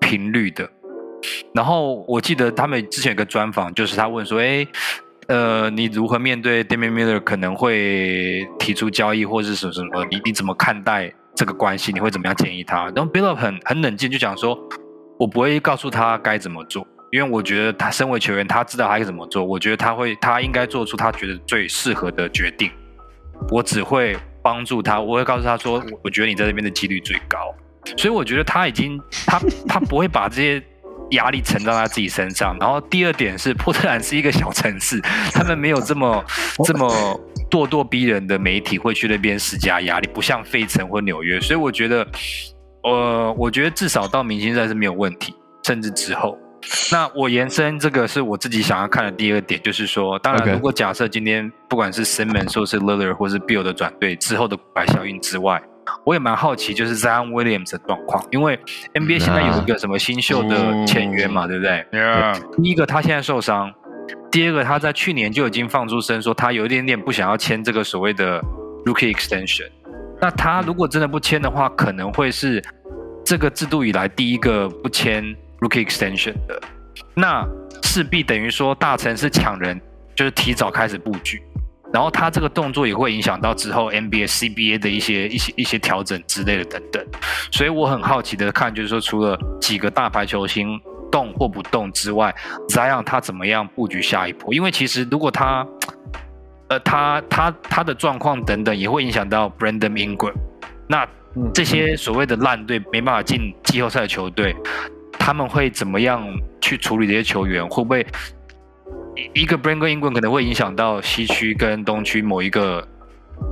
[0.00, 0.68] 频率的。
[1.54, 4.66] 然后我记得他们之前有个专访，就是他问说：“哎，
[5.28, 10.04] 呃，你如何面对 Damian Miller 可能会提出交易或是什么什么？
[10.10, 11.92] 你你怎么看待这个关系？
[11.92, 14.58] 你会怎么样建议他？”然后 Bill 很很冷静，就讲说
[15.16, 19.44] ：“我不会告诉他该怎么做，因为我觉得他身为球员，他知道他该怎么做。
[19.44, 22.68] 我觉得他会，他应该做出他觉得最适合的决定。
[23.50, 27.38] 我只会。”帮助他，我会告诉他说，我觉得你在这边的几率最高，
[27.96, 30.62] 所以我觉得他已经，他他不会把这些
[31.12, 32.54] 压力承担在自己身上。
[32.60, 35.00] 然后第二点是，波特兰是一个小城市，
[35.32, 36.22] 他们没有这么
[36.62, 36.86] 这么
[37.50, 41.40] 咄咄逼人的媒体会去那边施加压力，不像费城或纽约。
[41.40, 42.06] 所以我觉得，
[42.82, 46.38] 呃，我觉得至少到明星赛是没有问题，甚至之后。
[46.92, 55.62] 那我延伸这个是我自己想要看的第二点，就是说，当然，如果假设今天不管是 Simmons 或是 Lillard 或是 Bill 的转队之后的股牌效应之外，
[56.04, 58.58] 我也蛮好奇，就是 Zion Williams 的状况，因为
[58.94, 61.84] NBA 现在有一个什么新秀的签约嘛，对不对？
[62.56, 63.72] 第一个他现在受伤，
[64.30, 68.40] 第二个他在去年就已经放出声说他有一点点不想要签这个所谓的
[68.84, 69.68] Rookie Extension。
[70.20, 72.62] 那他如果真的不签的话，可能会是
[73.24, 75.34] 这个制度以来第一个不签。
[75.64, 76.60] Rookie extension 的，
[77.14, 77.48] 那
[77.82, 79.80] 势必等于说大城市抢人，
[80.14, 81.42] 就是提早开始布局，
[81.90, 87.02] 然后他这个动作也会影响到之后 NBA、CBA 的一些一些一些调整之类的等等。
[87.50, 90.78] 所以我很好奇的看，就是说除了几个大牌球星
[91.10, 92.34] 动或不动之外
[92.68, 94.52] ，Zion 他怎么样布局下一步？
[94.52, 95.66] 因为其实如果他，
[96.68, 100.34] 呃，他他他的状况等等也会影响到 Brandon Ingram，
[100.88, 101.08] 那
[101.54, 104.54] 这些所谓的烂队没办法进季后赛的球队。
[105.18, 106.26] 他们会怎么样
[106.60, 107.66] 去处理这些球员？
[107.68, 108.06] 会不会
[109.32, 112.86] 一个 Brandon Ingram 可能会影响到西区跟东区某一个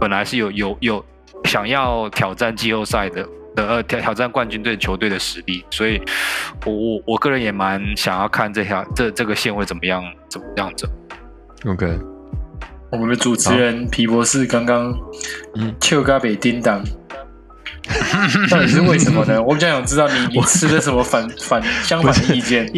[0.01, 1.05] 本来是有有有
[1.45, 5.65] 想要挑战季后赛的的呃挑挑战冠军队球队的实力？
[5.71, 6.01] 所以，
[6.67, 10.89] 我我我个人也蛮想要看这条这这个线会怎么样怎么样走。
[11.67, 11.99] OK，
[12.91, 14.93] 我们的主持人皮博士刚刚
[15.57, 16.83] 嗯，丘嘎北叮当。
[18.51, 19.43] 到底是为什么呢？
[19.43, 22.71] 我比较想知道你你持的什么反 反相反的意见。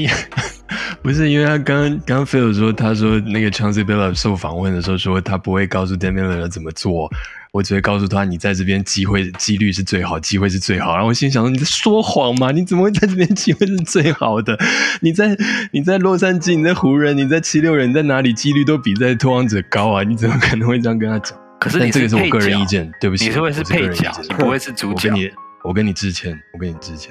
[1.03, 7.11] 不是 因为他刚刚刚菲尔说，他说那个 Chauncey Billups 受访问的时候说，他不会告诉 Damian Lillard 怎么做，
[7.53, 10.95] 我只会告诉他，你在这边机会几率是最好，机会是最好。
[10.95, 12.51] 然后我心想说，你在说谎吗？
[12.51, 14.59] 你怎么会在这边机会是最好的？
[15.01, 15.37] 你在
[15.73, 20.03] 你在洛杉矶，你在湖人，你在七六人，你在哪里几率都比在拓荒者高啊？
[20.03, 21.39] 你怎么可能会这样跟他讲？
[21.61, 25.09] 可是你这个是我个人意见，对不起，你是会是配角，你不会是主角。
[25.09, 25.31] 我跟你，
[25.65, 27.11] 我跟你致歉，我跟你致歉。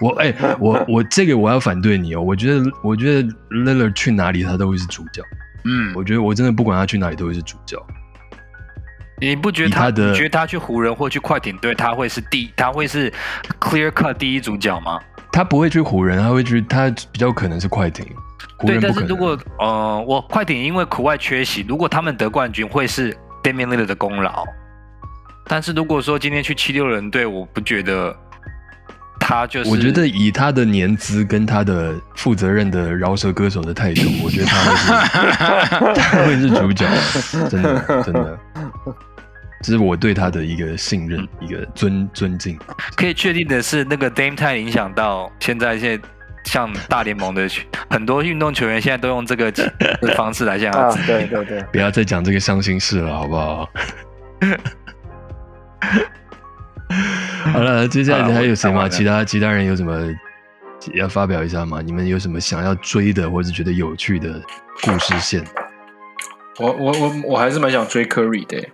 [0.00, 2.20] 我哎，我我这个我要反对你哦。
[2.20, 5.22] 我觉得，我觉得 Lillard 去哪里他都会是主角。
[5.64, 7.80] 嗯，我觉得我真的不管他去哪里都会是主角。
[9.18, 10.14] 你不觉得他的？
[10.14, 13.10] 觉得他去湖人或去快艇队，他会是第，他会是
[13.58, 15.00] clear cut 第一主角吗？
[15.32, 18.06] 他不会去湖人，他会去，他比较可能是快艇。
[18.58, 18.78] 湖对。
[18.80, 23.16] 但是如果呃，我快艇因为苦外缺席，如果他们得冠军，会是
[23.46, 24.44] Damian Lillard 的功劳。
[25.46, 28.12] 但是如果说今天去七六人队，我不觉得
[29.20, 29.70] 他就是。
[29.70, 36.84] 我觉得以他的年资跟他的负责任的饶舌歌手的态度， 我觉得他会是他会是主角，
[37.48, 38.38] 真的真的。
[39.62, 42.58] 这是我对他的一个信任，一个尊尊敬。
[42.94, 46.08] 可以确定的是，那个 Dame Time 影响到现在现在
[46.46, 47.46] 像大联盟的
[47.90, 49.70] 很多运动球员，现在都用这个的
[50.16, 53.68] 方式来向他啊致，对对对，不要再讲这个伤心事了，好不好？
[57.52, 58.88] 好了，接下来还有谁吗？
[58.88, 60.08] 其他其他人有什么
[60.94, 61.80] 要发表一下吗？
[61.84, 64.40] 你们有什么想要追的，或者觉得有趣的
[64.82, 65.44] 故事线？
[66.58, 68.72] 我我我我还是蛮想追 Curry 的欸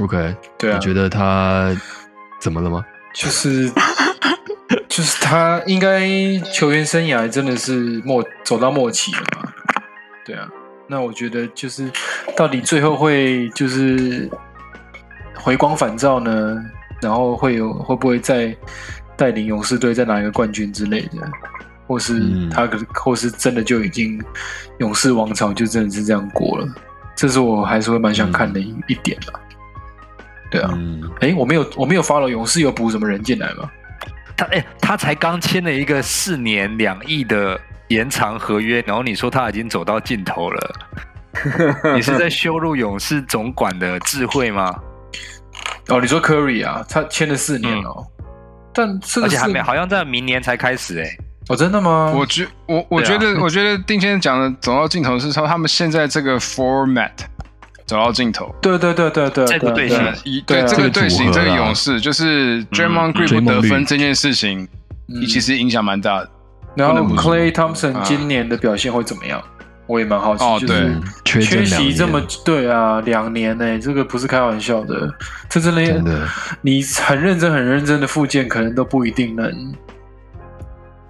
[0.00, 1.70] ，OK，对啊你，觉得他
[2.40, 2.84] 怎么了吗？
[3.14, 3.70] 就是
[4.96, 6.08] 就是他应该
[6.54, 9.52] 球员生涯真的是末走到末期了嘛？
[10.24, 10.48] 对啊，
[10.88, 11.92] 那我觉得就是
[12.34, 14.26] 到底最后会就是
[15.34, 16.56] 回光返照呢？
[17.02, 18.56] 然后会有会不会再
[19.18, 21.18] 带领勇士队再拿一个冠军之类的？
[21.86, 24.18] 或是嗯他可或是真的就已经
[24.78, 26.66] 勇士王朝就真的是这样过了？
[27.14, 29.40] 这是我还是会蛮想看的一、一点啦。
[30.50, 33.70] 对啊，嗯，哎、我没有我没有发了，勇士有补什么人进来吗？
[34.36, 37.58] 他哎、他才刚签了一个四年两亿的
[37.88, 40.74] 延长合约，然后你说他已经走到尽头了，
[41.96, 44.74] 你是在羞辱勇士总管的智慧吗？
[45.88, 48.06] 哦，你说 Curry 啊，他签了四年哦，
[48.74, 51.08] 但这个而且还没，好像在明年才开始哎、
[51.48, 52.12] 哦，真的吗？
[52.14, 57.12] 我觉我我觉得我觉得丁先生讲的走到尽头是说他们现在这个 format
[57.86, 58.54] 走到尽头。
[58.60, 60.12] 对对对对对，这个队形对。
[60.24, 64.68] 以对这个队形，这个勇士就是 Draymond Green 得分这件事情，
[65.08, 65.24] 嗯。
[65.26, 66.30] 其实影响蛮大的。
[66.74, 68.02] 然后 Clay Thompson 啊。
[68.04, 69.42] 今年的表现会怎么样？
[69.86, 70.88] 我也蛮好奇，就是哦对。
[70.88, 75.12] 嗯缺席这么对啊，两年呢、这个不是开玩笑的，
[75.50, 76.26] 这真的真的。
[76.62, 79.52] 你很认真很认真的复健，可能都不一定能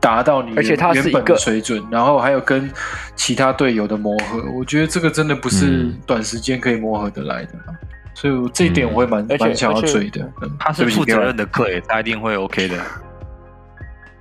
[0.06, 2.70] 达到你而且他是原本一个的水准，然后还有跟
[3.16, 5.98] 其他队友的磨合，我觉得这个真的不是嗯。
[6.06, 7.74] 短时间可以磨合得来的啊、
[8.14, 10.20] 所以我这一点我会蛮蛮想要而且追的。
[10.42, 10.56] 嗯。
[10.60, 12.76] 他是负责任的 Clay，他一定会 OK 的。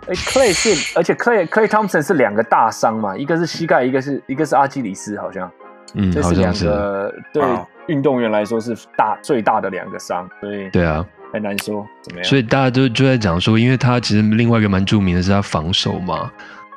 [0.08, 5.52] 哎，Clay 是，而且 Clay Clay Thompson 是两个大伤嘛，一个是膝盖，一个是一个是阿基里斯，好像，
[5.94, 11.06] 嗯，这是两个对啊运动员来说是大最大的两个伤，所以对啊，
[11.36, 12.28] 很难说怎么样。
[12.28, 16.32] 所以大家都就在讲说，因为他其实另外一个蛮著名的是他防守嘛，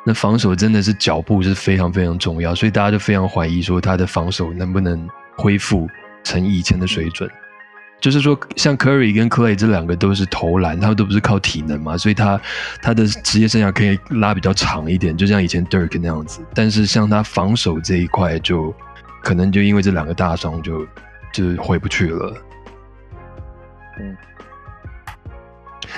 [0.05, 5.89] 那防守真的是脚步是非常非常重要，所以大家就非常怀疑说他的防守能不能恢复
[6.23, 7.29] 成以前的水准。
[8.01, 12.41] 就是说，像 Curry 跟 Clay 这两个都是投篮，他们都不是靠体能嘛，所以他
[12.81, 16.41] 他的职业生涯可以拉比较长一点，就像以前 Dirk 那样子。
[16.55, 18.73] 但是像他防守这一块就，
[19.21, 20.87] 可能就因为这两个大伤就
[21.33, 22.37] 就回不去了。
[23.99, 24.17] 嗯，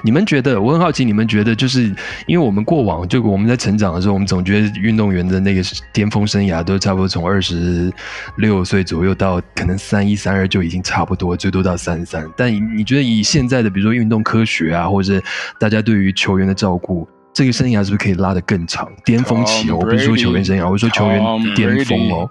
[0.02, 0.60] 你们觉得？
[0.60, 1.82] 我很好奇，你们觉得就是
[2.26, 5.62] 因为我们过往就我们在成长的时候，我们总觉得运动员的那个
[5.92, 7.92] 巅峰生涯都差不多从二十
[8.36, 12.26] 六岁左右到可能三一三二就已经差不多，最多到三三。
[12.36, 15.22] 但你你觉得以现在的比如说运动科学啊，或者是
[15.58, 18.88] 大家对于球员的照顾，这个生涯是不是可以拉得更长？
[19.04, 22.28] 巅峰期哦，我不是说球员生涯，我是说球员巅峰哦。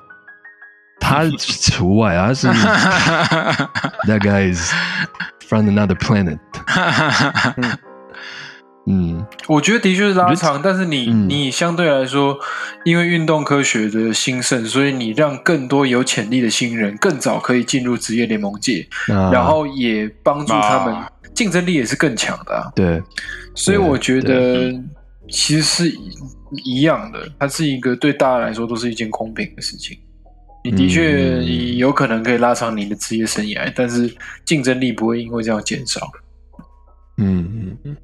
[1.02, 2.48] 他除外啊，他是
[4.06, 4.72] That guy is
[5.50, 6.38] from another planet。
[8.88, 11.30] 嗯，我觉得的确是拉长，但是你、嗯。
[11.30, 12.40] 你相对来说，
[12.84, 21.12] 因为运动科学的兴盛，所以你让更多有潜力的新人更早可以进入职业联盟界，那然后也帮助他们啊。
[21.36, 22.72] 竞争力也是更强的、啊。
[22.76, 23.00] 对，
[23.54, 24.74] 所以我觉得
[25.30, 29.96] 其实是一一样的，它是一个对大家来说都是一件公平的事情。
[30.64, 31.44] 你的确
[31.76, 34.14] 有可能可以拉长你的职业生涯，但是
[34.46, 36.02] 竞争力不会因为这样减少。
[37.18, 37.98] 嗯嗯嗯，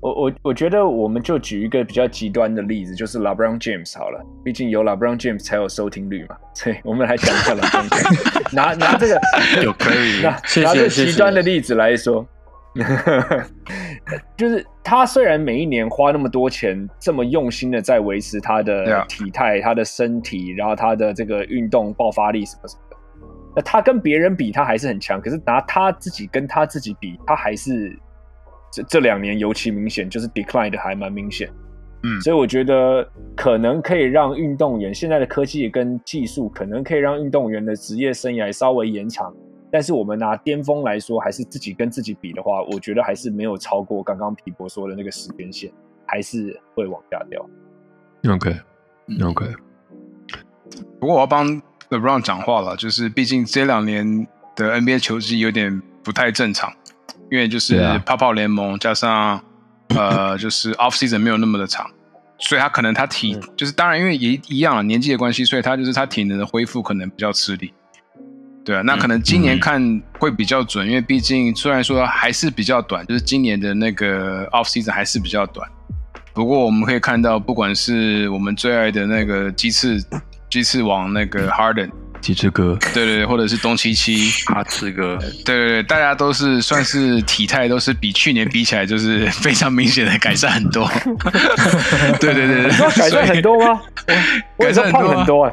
[0.00, 8.52] 我我我觉得我们就举一个比较极端的例子，就是 LeBron James 好了，毕竟有 LeBron James 才有收听率嘛， 所以我们来讲一下 LeBron James。
[8.54, 9.20] 拿拿这个。
[9.62, 12.26] 有 Curry 拿谢谢拿这个极端的例子来说，
[14.36, 22.96] 就是他虽然每一年花那么多钱，这么用心的在维持他的体态、他的身体，然后他的这个运动爆发力什么什么的，
[23.56, 25.20] 那他跟别人比，他还是很强。
[25.20, 27.94] 可是拿他自己跟他自己比，他还是
[28.72, 31.50] 这这两年尤其明显，就是 decline 的还蛮明显。
[32.04, 39.32] 嗯所以我觉得可能可以让运动员现在的科技跟技术，可能可以让运动员的职业生涯稍微延长。
[39.72, 45.72] 但是我们拿巅峰来说，还是自己跟自己比的话，我觉得还是没有超过刚刚皮博说的那个时间线，
[46.04, 47.42] 还是会往下掉。
[48.30, 48.54] OK
[49.24, 49.46] OK，
[51.00, 51.48] 不过我要帮
[51.88, 56.70] LeBron 讲话了，就是毕竟这两年的 NBA 球季有点不太正常，
[57.30, 59.42] 因为就是泡泡联盟加上
[59.88, 61.90] 呃就是 off season 没有那么的长，
[62.38, 67.72] 所以他可能他体、就是当然因为也一样啊年纪的关系，所以他就是他体能的恢复可能比较吃力。
[68.64, 75.68] 对啊，那可能今年看会比较准，因为毕竟虽然说还是比较短，就是今年的那个 off season 还是比较短。
[76.32, 80.02] 不过我们可以看到，不管是我们最爱的那个鸡翅
[80.48, 81.90] 鸡翅王那个 Harden，
[82.22, 90.88] 鸡翅哥，对对对，或者是东七七，哈吃哥，对对对，大家都是算是体态都是比去年比起来，就是非常明显的改善很多。
[92.20, 93.80] 对对对对，改善很多吗？
[94.06, 94.14] 我
[94.58, 95.52] 我也说胖很多啊、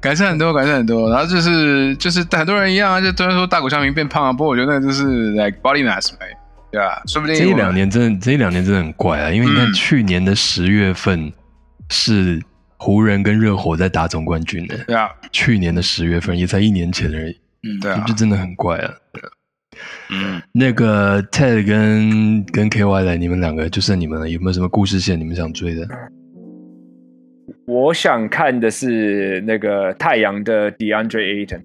[0.00, 1.10] 改善很多，改善很多。
[1.10, 6.26] 然后就是就是很多人一样啊，就都然说大谷翔平变胖啊，不过我觉得那就是 like body mass 呗，
[6.70, 9.30] 对吧、说不定这一两年真的，这一两年真的很怪啊！
[9.30, 11.32] 因为你看嗯去年的十月份
[11.90, 12.40] 是
[12.82, 18.02] 湖人跟热火在打总冠军的，对啊，去年的十月份也才一年前而已，嗯，对啊。
[18.08, 18.92] 这，真的很怪啊。
[20.10, 25.86] 嗯，那个 Ted 跟跟 KY 来，你们两个就剩你们了，有没有什么故事线你们想追的？
[27.66, 31.62] 我想看的是那个太阳的 DeAndre Ayton，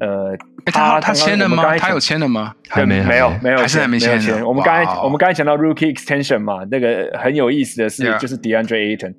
[0.00, 0.36] 呃，
[0.66, 1.78] 他他签了吗？
[1.78, 2.54] 他有签了吗？
[2.68, 3.50] 还没，没有还没。
[3.52, 4.12] 有还是还没签
[4.44, 9.14] 我们刚才我们刚才讲到 Rookie Extension 嘛，那个很有意思的是就是 DeAndre Ayton，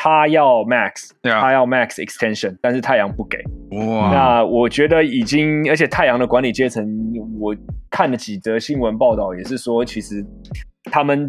[0.00, 3.36] 他要 Max，他要 Max Extension，但是太阳不给。
[3.72, 6.86] 哇，那我觉得已经，而且太阳的管理阶层，
[7.40, 7.52] 我
[7.90, 10.24] 看了几则新闻报道，也是说，其实
[10.84, 11.28] 他们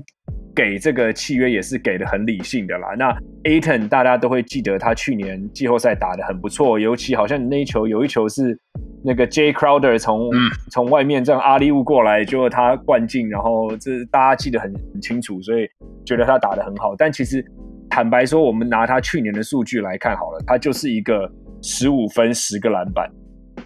[0.56, 2.90] 给这个契约也是给的很理性的啦。
[2.96, 3.12] 那
[3.46, 8.56] Aton 大家都会记得他去年季后赛打的很不错，尤其好像那一球有一球是
[9.04, 10.38] 那个 Jay Crowder 从、嗯
[10.70, 15.68] 从外面这样阿里乌过来，结果他灌进，然后这大家记得很很清楚，所以
[16.06, 16.96] 觉得他打的很好。
[16.96, 17.44] 但其实
[17.90, 21.30] 坦白说，我们拿他去年的数据来看好了，他就是一个
[21.62, 23.10] 十五分十个篮板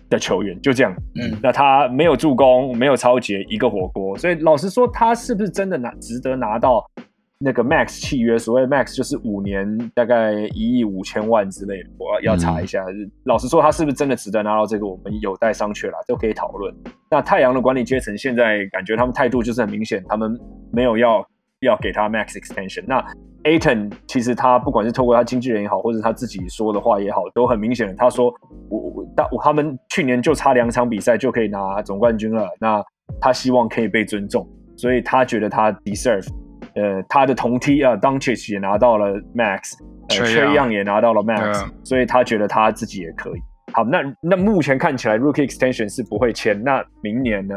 [0.10, 0.96] 的球员，就这样。
[1.16, 6.84] 嗯那他没有助攻，没有超节，一个火锅，所以老实说，他是不是真的拿值得拿到
[7.38, 8.38] 那个 max 契约？
[8.40, 12.84] 所谓 max 就是五年大概一亿五千万之类的，我要要查一下。
[13.26, 16.74] 老实说，他是不是真的值得拿到这个，我们有待商榷啦，都可以讨论。
[17.12, 20.40] 那太阳的管理阶层现在感觉他们态度就是很明显，他们
[20.72, 21.28] 没有要
[21.60, 22.86] 要给他 max extension。
[22.88, 23.04] 那
[23.44, 28.34] Aton 其实他不管是透过他经纪人也好，或者他自己说的话也好，都很明显的，他说
[28.70, 32.84] 我我大我他们去年就差两场比赛就可以拿总冠军了，那
[33.20, 36.28] 他希望可以被尊重，所以他觉得他 deserve。
[36.76, 39.74] 呃，他的同梯啊 d u n c i c 也拿到了 Max，
[40.10, 43.34] 呃 Trae，Trey Young 也拿到了 Max，、所以他觉得他自己也可以。
[43.74, 47.56] 好，那那目前看起来 Rookie Extension 是不会签，那明年呢？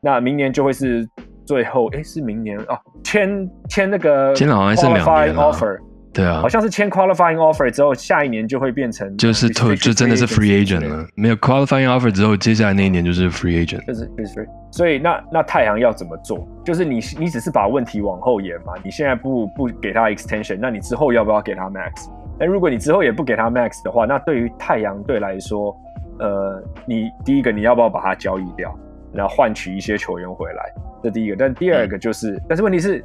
[0.00, 1.08] 那明年就会是
[1.48, 5.78] 最后，诶，是明年哦，签签那个签了好像是两 qualifying 年 offer，
[6.12, 13.82] 对啊好，像是签 qualifying offer 之后，下一年就会变成就是透 restricted 就真的是 free agent 了，没有 qualifying offer 之后，接下来那一年就是 free agent。
[13.86, 14.46] 就是就是 free。
[14.70, 16.46] 所以那那太阳要怎么做？
[16.62, 22.10] 就是你你只是把问题往后延嘛，你现在不不给他 extension，那你之后要不要给他 max？
[22.38, 25.74] 那如果你之后也不给他 max 的话，那对于太阳队来说，
[26.18, 28.72] 呃，你第一个你要不要把它交易掉，
[29.12, 30.72] 然后换取一些球员回来？
[31.02, 31.36] 这第一个。
[31.36, 33.02] 但第二个就是，但是问题是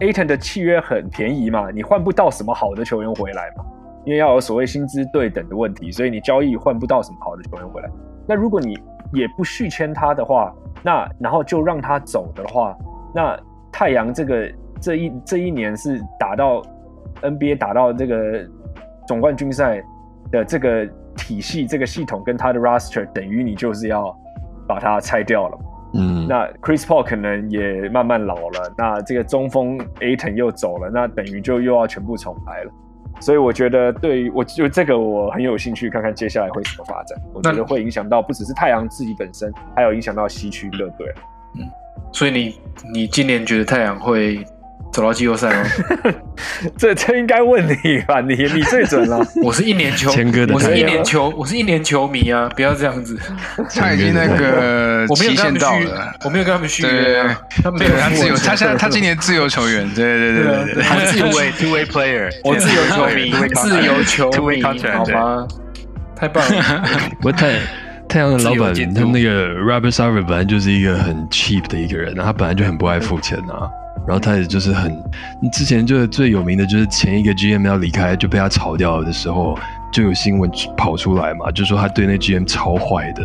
[0.00, 3.64] ，Aton 的契约很便宜嘛，你换不到什么好的球员回来嘛，
[4.04, 7.88] 因为要有所谓薪资对等的问题，所以你交易换不到什么好的球员回来。
[8.26, 8.78] 那如果你
[9.12, 12.76] 也不续签他的话，那然后就让他走的话，
[13.14, 13.38] 那
[13.72, 16.62] 太阳这个这一这一年是打到
[17.22, 18.46] NBA 打到这个
[19.06, 19.82] 总冠军赛
[20.30, 20.86] 的这个
[21.16, 24.14] 体系、这个系统跟他的 roster，等于你就是要
[24.68, 25.58] 把它拆掉了。
[25.94, 32.70] 嗯，那 Chris Paul 可能也慢慢老了，那这个中锋 Aton 又走了，那等于就又要全部重来了。
[33.20, 37.18] 所以我觉得对于我就这个我很有兴趣看看接下来会怎么发展。
[37.32, 41.12] 我觉得会影响到不只是太阳自己本身，还有影响到西区乐队。
[41.58, 41.66] 嗯
[42.12, 42.60] 所以你
[42.92, 44.44] 你今年觉得太阳会
[44.92, 45.68] 走到季后赛吗？
[46.76, 49.24] 这这应该问你吧，你你最准了。
[49.44, 52.48] 我是一年球谦哥，的我是一年球，我是一年球迷啊！
[52.56, 53.18] 不要这样子，
[53.76, 60.82] 他已经那个我没有期限跟他们续到了，，我没有跟他们续对约啊，他们没有对他自由，他现在他今年自由球员，对对对对对对。
[60.82, 65.46] 他自 way two way player，我自由球迷自由球迷，好吗？
[66.16, 66.82] 太棒了！
[67.18, 67.52] 不过太
[68.08, 73.70] 太阳的老板他那个 Robert Sarver 本来就是一个很 cheap 的一个人，他本来就很不爱付钱啊。
[74.08, 74.90] 然后他也就是很，
[75.52, 79.58] 之前就是最有名的就是前一个 GM 要离开就被他炒掉的时候，
[79.92, 83.22] 就有新闻跑出来嘛，就说他对那 GM 超坏的，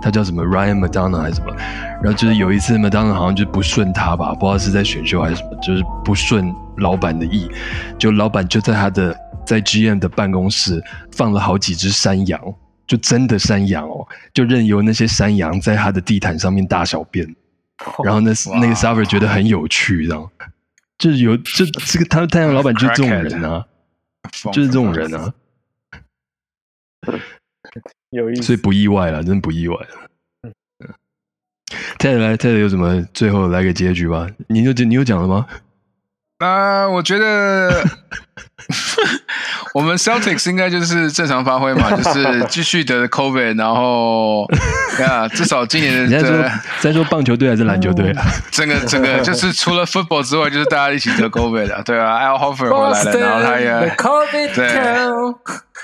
[0.00, 1.54] 他叫什么 Ryan Madonna 还是什么，
[2.02, 7.46] 然后就是有一次 Madonna 好像就不顺他吧，不知道是在选秀还是什么，就是不顺老板的意，
[7.98, 9.14] 就老板就在他的
[9.44, 12.40] 在 GM 的办公室放了好几只山羊，
[12.86, 17.26] 就真的山羊哦，就任由那些山羊在他的地毯上面大小便，
[18.04, 20.30] 然后那 那个 Server 觉得很有趣，这样，
[20.98, 23.66] 就是有就 这个他太阳老板就是这种人啊，
[24.52, 25.32] 就是这种人啊。
[28.10, 30.52] 有意思，所以不意外了，真不意外了。
[31.98, 33.02] 泰德来，泰德有什么？
[33.12, 34.28] 最后来个结局吧。
[34.48, 35.46] 你有你有讲了吗？
[36.44, 37.82] 啊，我觉得
[39.72, 44.44] 我们 Celtics 应该就是正常发挥嘛， 就是继续得 COVID，然后
[45.08, 46.20] 啊，至少今年的。
[46.20, 48.26] 在说在说棒球队还是篮球队啊？
[48.50, 54.66] 整个整个就是除了 football 之外，就是大家一起得 COVID 的，对啊，Al Horford 回来了，然后他也对。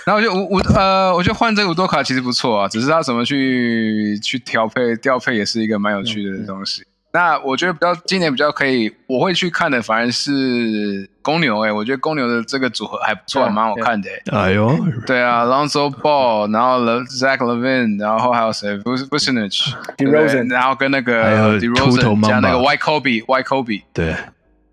[0.06, 6.82] 然后我就五五呃，我觉得换这个五多卡其实不错啊，只是他怎么去去调配调配也是一个蛮有趣的东西。
[7.12, 14.52] 那我觉得比较今年比较可以，我会去看的反而是公牛哎，我觉得公牛的这个组合还不错，蛮好看的哎。
[14.52, 24.14] 呦，对啊，Lonzo Ball，然后 Zach Levine，然后还有谁？B u s n a c h DeRozan，然后跟那个还有 DeRozan 加那个 White Kobe，White Kobe，对。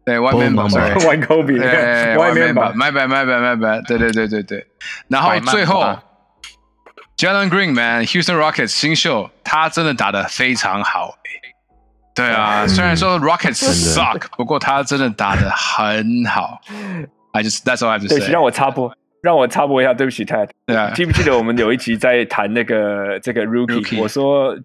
[0.06, 0.64] 对，外面吧，
[1.06, 4.66] 外科比，外面吧，买白买白买白，对对对对对。
[5.10, 5.84] 然后最后
[7.18, 11.18] ，Jalen Green man，Houston Rockets 新秀，他真的打得非常好。
[12.18, 13.64] 对啊，虽然说 Rockets
[13.94, 16.60] suck，不过他真的打的很好。
[17.32, 18.32] I just that's all I just say。
[18.32, 18.92] 让我插播，
[19.22, 20.50] 让我插播一下，对不起，Ted。
[20.66, 24.02] 对啊，记不记得我们有一集在谈那个这个 Rookie？
[24.02, 24.58] 我说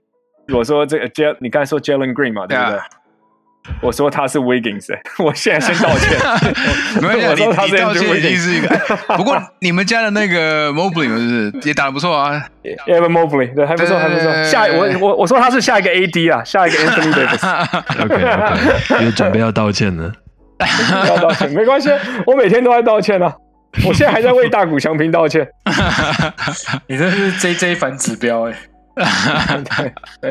[0.52, 2.80] 我说这个 J，你刚才说 Jalen Green 嘛，对不对？
[3.80, 4.88] 我说他是 Wiggins，
[5.22, 6.18] 我现在先道歉。
[7.00, 8.68] 没有，你他道歉已经是一个。
[9.16, 12.44] 不过你们家的那个 Mobley 是也打的不错啊。
[12.86, 14.44] Evan Mobley 对，还不错，还不错。
[14.44, 18.02] 下我我我说他是下一个 AD 啊，下一个 Anthony Davis。
[18.02, 20.12] OK OK，有准备要道歉呢。
[21.06, 21.88] 要道歉没关系，
[22.26, 23.32] 我每天都在道歉啊。
[23.86, 25.48] 我现在还在为大谷翔平道歉。
[26.86, 28.54] 你这是 JJ 反指标哎。
[29.64, 29.92] 对。
[30.20, 30.30] 对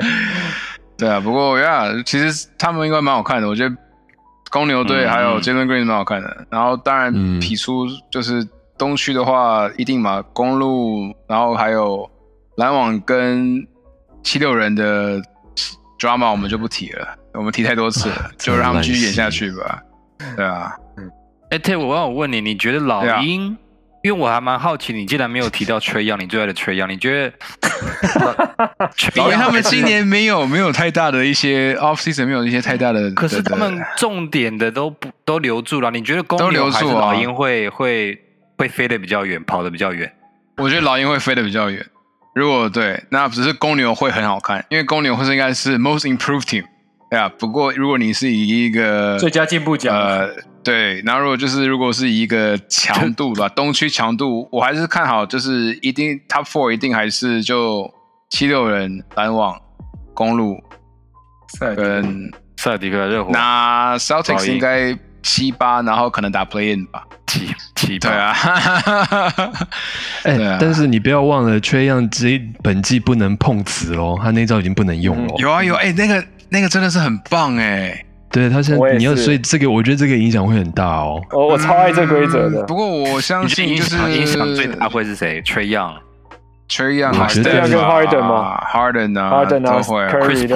[1.08, 3.48] 啊，不过呀，其实他们应该蛮好看的。
[3.48, 3.76] 我觉得
[4.50, 6.46] 公牛队还有 Jalen Green 蛮好看的。
[6.50, 8.48] 然后当然匹出就是
[8.78, 12.10] 东区的话，一定嘛，公路，然后还有
[12.56, 13.66] 篮网跟
[14.24, 15.22] 七六人的
[16.00, 19.82] drama 我们就不提了，我们提太多次了， 就让他们继续演下去吧。
[20.36, 21.10] 对啊，嗯，
[21.50, 23.58] 哎，T，我我问你，你觉得老鹰？
[24.04, 27.34] 因为我还蛮好奇，你既然没有提到吹样，你最爱的吹样，你觉得？
[29.16, 33.12] 因为他们今年没有没有太大的一些 off season，没有一些太大的。
[33.12, 38.20] 可是他们重点的都不都留住了，你觉得公牛还是老鹰会会
[38.58, 40.12] 会飞得比较远，跑得比较远？
[40.58, 41.86] 我觉得老鹰会飞得比较远。
[42.34, 46.64] 如果对，那只是公牛会很好看，因为公牛会是应该是 most improved team。
[47.12, 49.96] 对啊，不过如果你是以一个最佳进步奖。
[50.64, 57.92] 对，然后如果就是如果是一个强度吧，东区强度，我还是看好，就是一定 top four 一定还是就
[58.30, 59.60] 七六人、篮网、
[60.14, 60.62] 公路
[61.60, 63.32] 跟塞尔迪克、热火。
[63.32, 68.10] 那 Celtics 应该七八，然后可能打 play in 吧，七七八。
[68.10, 68.36] 对啊，
[70.24, 75.34] 哎，但是你不要忘了，缺样这本季不能碰瓷哦，他那招已经不能用了。
[75.38, 78.06] 有啊有，哎，那个那个真的是很棒哎。
[78.32, 81.22] 对他现在你要，所以这个我觉得这个影响会很大哦。
[81.32, 82.64] 我我超爱这规则的。
[82.64, 90.02] 不过我相信就是影响最大会是谁？Trey Young，Trey Young，我觉得跟 Harden 吗？Harden 啊，Harden 都会。
[90.08, 90.48] Chris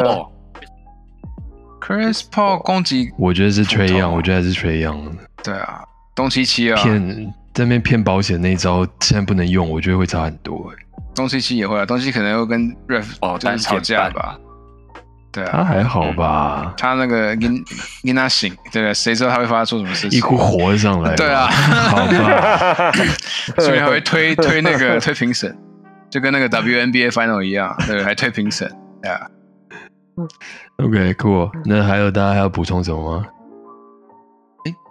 [1.81, 5.11] Paul，Chris Paul 攻击，我觉得是 Trey Young，我觉得还是 Trey Young。
[5.43, 5.83] 对啊，
[6.15, 10.71] 东契奇啊，骗在那边骗保险那一招现在不能用，我觉得会差很多。
[11.13, 14.39] 东契奇也会啊，东契可能会跟 Ref 哦就是吵架吧。
[15.35, 16.73] 对啊，他还好吧？
[16.77, 17.61] 他那个跟
[18.03, 20.17] 跟他醒，对谁知道他会发生什么事情？
[20.17, 21.13] 一股火上来。
[21.15, 22.91] 对啊，好吧。
[23.59, 25.53] 所以还会推推那个推评审，
[26.09, 28.71] 就跟那个 WNBA Final 一样，对，还推评审。
[29.01, 29.27] 对啊。
[30.77, 31.51] OK，cool。
[31.65, 33.25] 那还有大家还要补充什么吗？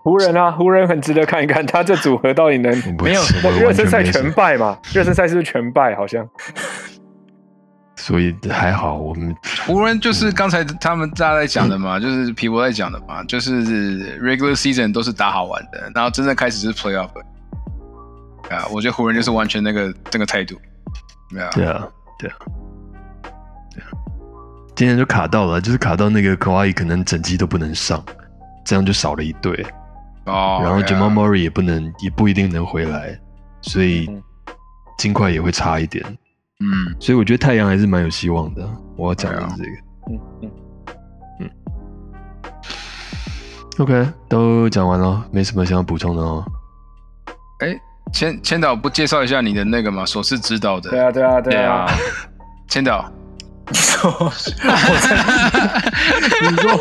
[0.03, 2.70] 湖人啊，湖人很值得看一看，他这组合到底能
[3.03, 3.22] 没有？
[3.59, 4.76] 热身赛全败嘛？
[4.92, 5.97] 热身赛是不是全败？
[5.97, 6.28] 好像。
[8.05, 9.35] 所以还好，我们
[9.67, 17.09] 湖人就是刚才他们大家在讲的嘛，就是皮博在讲的嘛，就是 regular season 都是打好玩的，然后真正开始是 playoff。
[18.51, 20.55] 啊，我觉得湖人就是完全那个这个态度，
[21.31, 21.89] 对啊，对啊，
[22.19, 22.37] 对啊，
[23.73, 23.89] 对啊，
[24.77, 28.05] 今天就卡到了，就是卡到那个 Kawhi 可能整季都不能上，
[28.67, 29.65] 这样就少了一队。
[30.27, 33.19] 哦，然后 Jamal Murray 也不能，也不一定能回来，
[33.63, 34.11] 所以
[34.99, 36.05] 金块也会差一点。
[36.61, 38.69] 嗯，所以我觉得太阳还是蛮有希望的。
[38.97, 39.71] 我要讲的是这个。
[40.11, 40.21] 嗯
[41.41, 41.51] 嗯
[43.79, 46.45] ，OK，都讲完了，没什么想要补充的哦。
[47.61, 47.77] 哎，
[48.13, 50.07] 千千导不介绍一下你的那个吗？
[50.07, 51.87] 首次指导的对啊对啊对啊
[52.69, 53.05] 千导，
[53.69, 54.31] 你说，我
[55.01, 55.17] 在，
[56.51, 56.81] 你说，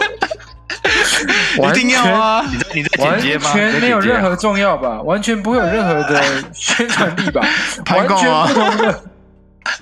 [1.72, 2.46] 一定要啊！
[2.52, 3.52] 你在你在完剪接吗？
[3.54, 6.22] 全没有任何重要吧，完全不会有任何的
[6.54, 7.42] 宣传力吧，
[7.96, 9.04] 完全不同的。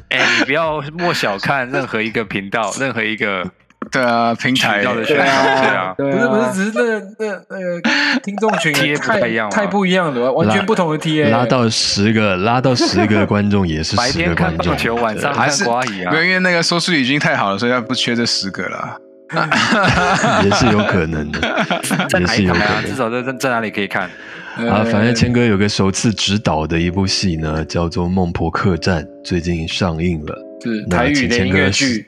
[0.10, 3.46] 哎、你不要莫小看任何一个频道， 任何一个
[3.92, 11.30] 对啊，平台的对宣传，对啊啊，对啊，不是不是，只是那个那那个听众群也不太一样太不一样了，完全不同的 TA。
[11.30, 14.78] 拉到十个，拉到十个观众也是十白天个观众看棒。
[14.78, 18.98] 球，晚上看还是瓜乙啊没有，，因为那个收视率已经太好了，所以他不缺这十个了。
[20.44, 21.40] 也是有可能的，
[22.10, 22.82] 在也是有可哪里看啊？
[22.86, 22.96] 至。
[22.96, 24.10] 少在在在哪里可以看？
[24.56, 30.38] 啊，反正谦哥有个首次执导的一部戏呢，叫做《孟婆客栈》，最近上映了。
[30.64, 32.06] 是台语的音乐剧，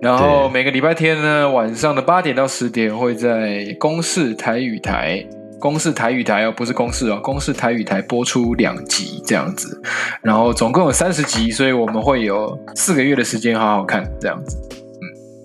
[0.00, 5.26] 然后每个礼拜天呢晚上的八点到十点会在公视台语台。
[5.60, 9.82] 公视台语台哦，不是公视哦，公视台语台播出两集这样子，
[10.22, 14.56] 然后总共有三十集，所以我们会有四个月的时间好好看这样子。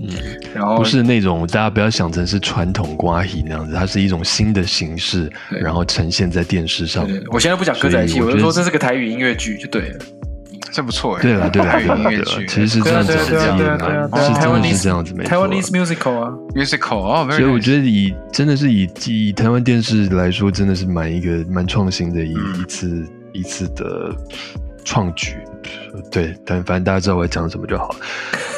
[0.03, 0.09] 嗯，
[0.53, 7.07] 然后不是那种大家不要想成是传统瓜戏那样子，它是一种新的形式，然后呈现在电视上。
[7.31, 9.99] 我现在不讲歌仔戏，我就说这是个台语音乐剧就对了。
[10.71, 11.21] 这不错哎。
[11.21, 15.37] 对了，对了，台语对了，对了，音乐剧，其实是这样子，对啊是这样子是真的是这样子，没错。
[15.37, 22.59] Taiwanese musical 啊，musical 哦，所以我觉得得以真的是以以台湾电视来说，真的是蛮一个蛮创新的一、嗯。
[22.59, 24.15] 一次一次的
[24.83, 25.37] 创举。
[26.11, 27.95] 对，但反正大家知道我在讲什么就好了。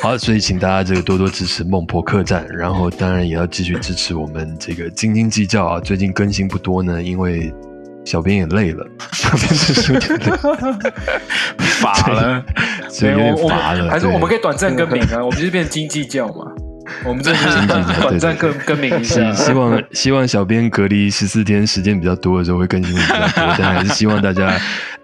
[0.02, 5.80] 好，所以请大家这个多多支持孟婆客栈，然后当然也要继续支持我们这个斤斤计较啊。
[5.80, 7.54] 最近更新不多呢，因为
[8.04, 10.32] 小编也累了，小编是有点累，
[11.82, 12.44] 乏了。
[12.90, 13.84] 所以有点乏了。
[13.84, 16.52] 们还是我们可以短暂更名啊，我们就是变斤计较嘛，
[17.04, 19.54] 我们这就是短短暂更更名一下希。
[19.54, 24.58] 望希望小编隔离十四天时间比较多的时候会更新的比较多，但还是希望大家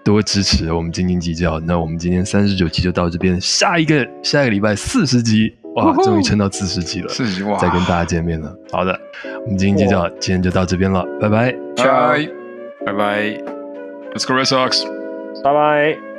[0.04, 1.60] 多支持我们斤斤计较。
[1.62, 8.54] 那我们今天三十九集就到这边，下一个下一个礼拜四十集，哇，终于撑到四十集了，四十集哇，再跟大家见面了。
[8.72, 9.00] 好的，
[9.46, 11.56] 我们斤斤计较今天就到这边了，拜拜。
[11.78, 12.28] 拜
[12.86, 13.22] 拜拜。
[14.14, 14.86] ，Let's go Red Sox。
[15.44, 16.11] 拜拜。